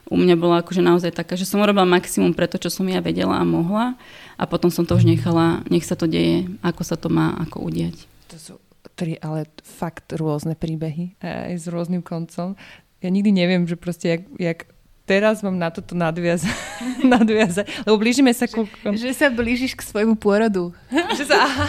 [0.09, 3.05] u mňa bola akože naozaj taká, že som urobila maximum pre to, čo som ja
[3.05, 3.93] vedela a mohla
[4.33, 7.61] a potom som to už nechala, nech sa to deje, ako sa to má ako
[7.69, 8.09] udiať.
[8.33, 8.53] To sú
[8.97, 12.57] tri ale fakt rôzne príbehy, aj s rôznym koncom.
[13.01, 14.59] Ja nikdy neviem, že proste jak, jak
[15.05, 16.55] teraz mám na toto nadviazať,
[17.13, 18.69] nadviazať lebo blížime sa ku...
[18.85, 20.71] Že sa blížiš k svojmu pôrodu.
[21.17, 21.67] že sa, aha,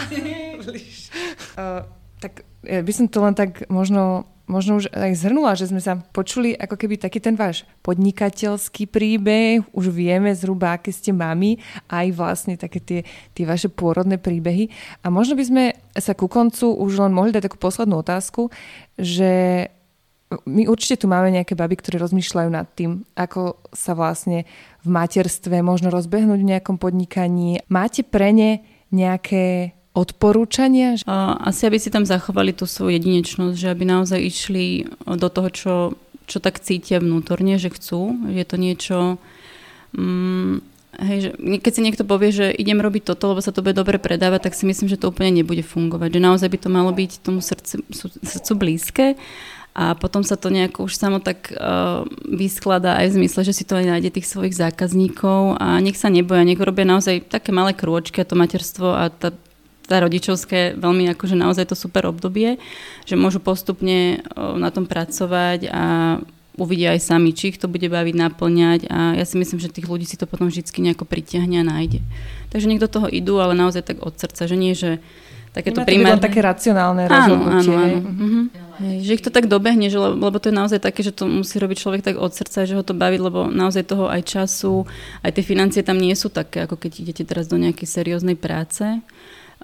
[0.61, 1.09] blíž.
[1.57, 1.83] Uh,
[2.21, 5.99] tak ja by som to len tak možno, možno už aj zhrnula, že sme sa
[5.99, 11.59] počuli ako keby taký ten váš podnikateľský príbeh, už vieme zhruba, aké ste mami,
[11.91, 12.99] aj vlastne také tie,
[13.35, 14.71] tie vaše pôrodné príbehy.
[15.03, 15.63] A možno by sme
[15.99, 18.47] sa ku koncu už len mohli dať takú poslednú otázku,
[18.95, 19.67] že
[20.43, 24.47] my určite tu máme nejaké baby, ktoré rozmýšľajú nad tým, ako sa vlastne
[24.83, 27.61] v materstve možno rozbehnúť v nejakom podnikaní.
[27.69, 30.97] Máte pre ne nejaké odporúčania?
[31.43, 34.65] Asi aby si tam zachovali tú svoju jedinečnosť, že aby naozaj išli
[35.05, 35.75] do toho, čo,
[36.25, 38.29] čo tak cítia vnútorne, že chcú.
[38.29, 38.97] Je to niečo...
[39.93, 43.73] Um, Hej, že keď si niekto povie, že idem robiť toto, lebo sa to bude
[43.73, 46.13] dobre predávať, tak si myslím, že to úplne nebude fungovať.
[46.13, 47.81] Že naozaj by to malo byť tomu srdcu,
[48.21, 49.05] srdcu blízke
[49.73, 53.63] a potom sa to nejako už samo tak uh, vyskladá aj v zmysle, že si
[53.65, 57.73] to aj nájde tých svojich zákazníkov a nech sa neboja, nech robia naozaj také malé
[57.73, 59.33] krôčky a to materstvo a tá,
[59.89, 62.61] tá rodičovské veľmi akože naozaj to super obdobie,
[63.09, 65.83] že môžu postupne uh, na tom pracovať a
[66.53, 69.89] uvidia aj sami, či ich to bude baviť, naplňať a ja si myslím, že tých
[69.89, 72.05] ľudí si to potom vždy nejako pritiahne a nájde.
[72.53, 75.01] Takže do toho idú, ale naozaj tak od srdca, že nie, že
[75.49, 76.21] takéto primárne...
[76.21, 77.73] také racionálne rozhodnutie.
[77.73, 77.97] Áno, áno, áno.
[78.05, 78.41] Mhm.
[78.83, 81.55] Hej, že ich to tak dobehne, že, lebo to je naozaj také, že to musí
[81.55, 84.83] robiť človek tak od srdca, že ho to baví, lebo naozaj toho aj času,
[85.23, 88.83] aj tie financie tam nie sú také, ako keď idete teraz do nejakej serióznej práce.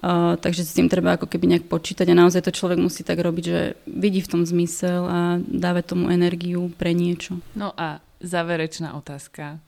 [0.00, 3.20] Uh, takže s tým treba ako keby nejak počítať a naozaj to človek musí tak
[3.20, 7.36] robiť, že vidí v tom zmysel a dáva tomu energiu pre niečo.
[7.52, 9.60] No a záverečná otázka.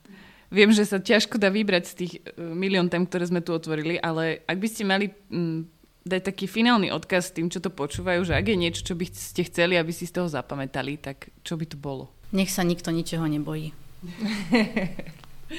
[0.49, 4.01] Viem, že sa ťažko dá vybrať z tých uh, milión tém, ktoré sme tu otvorili,
[4.01, 5.13] ale ak by ste mali
[6.03, 9.47] dať taký finálny odkaz tým, čo to počúvajú, že ak je niečo, čo by ste
[9.47, 12.11] chceli, aby si z toho zapamätali, tak čo by to bolo?
[12.35, 13.71] Nech sa nikto ničeho nebojí.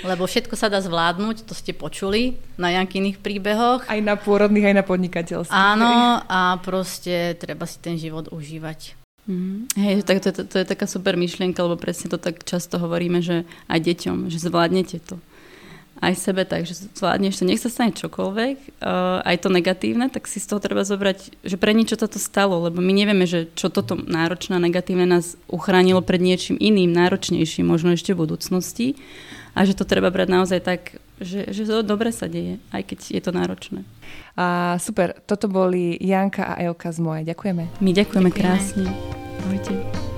[0.08, 3.86] Lebo všetko sa dá zvládnuť, to ste počuli na Jankyných príbehoch.
[3.86, 5.54] Aj na pôrodných, aj na podnikateľských.
[5.54, 8.98] Áno, a proste treba si ten život užívať.
[9.30, 9.70] Mm.
[9.78, 13.24] Hej, tak to, to, to je taká super myšlienka, lebo presne to tak často hovoríme,
[13.24, 15.16] že aj deťom, že zvládnete to.
[16.04, 20.28] Aj sebe tak, že zvládneš to, nech sa stane čokoľvek, uh, aj to negatívne, tak
[20.28, 23.48] si z toho treba zobrať, že pre niečo sa to stalo, lebo my nevieme, že
[23.56, 29.00] čo toto náročné a negatívne nás uchránilo pred niečím iným, náročnejším, možno ešte v budúcnosti
[29.54, 30.80] a že to treba brať naozaj tak,
[31.22, 33.80] že, že to dobre sa deje, aj keď je to náročné.
[34.34, 37.22] A super, toto boli Janka a Elka z Moje.
[37.22, 37.64] Ďakujeme.
[37.78, 38.34] My ďakujeme, ďakujeme.
[38.34, 38.86] krásne.
[39.46, 40.13] Ahojte.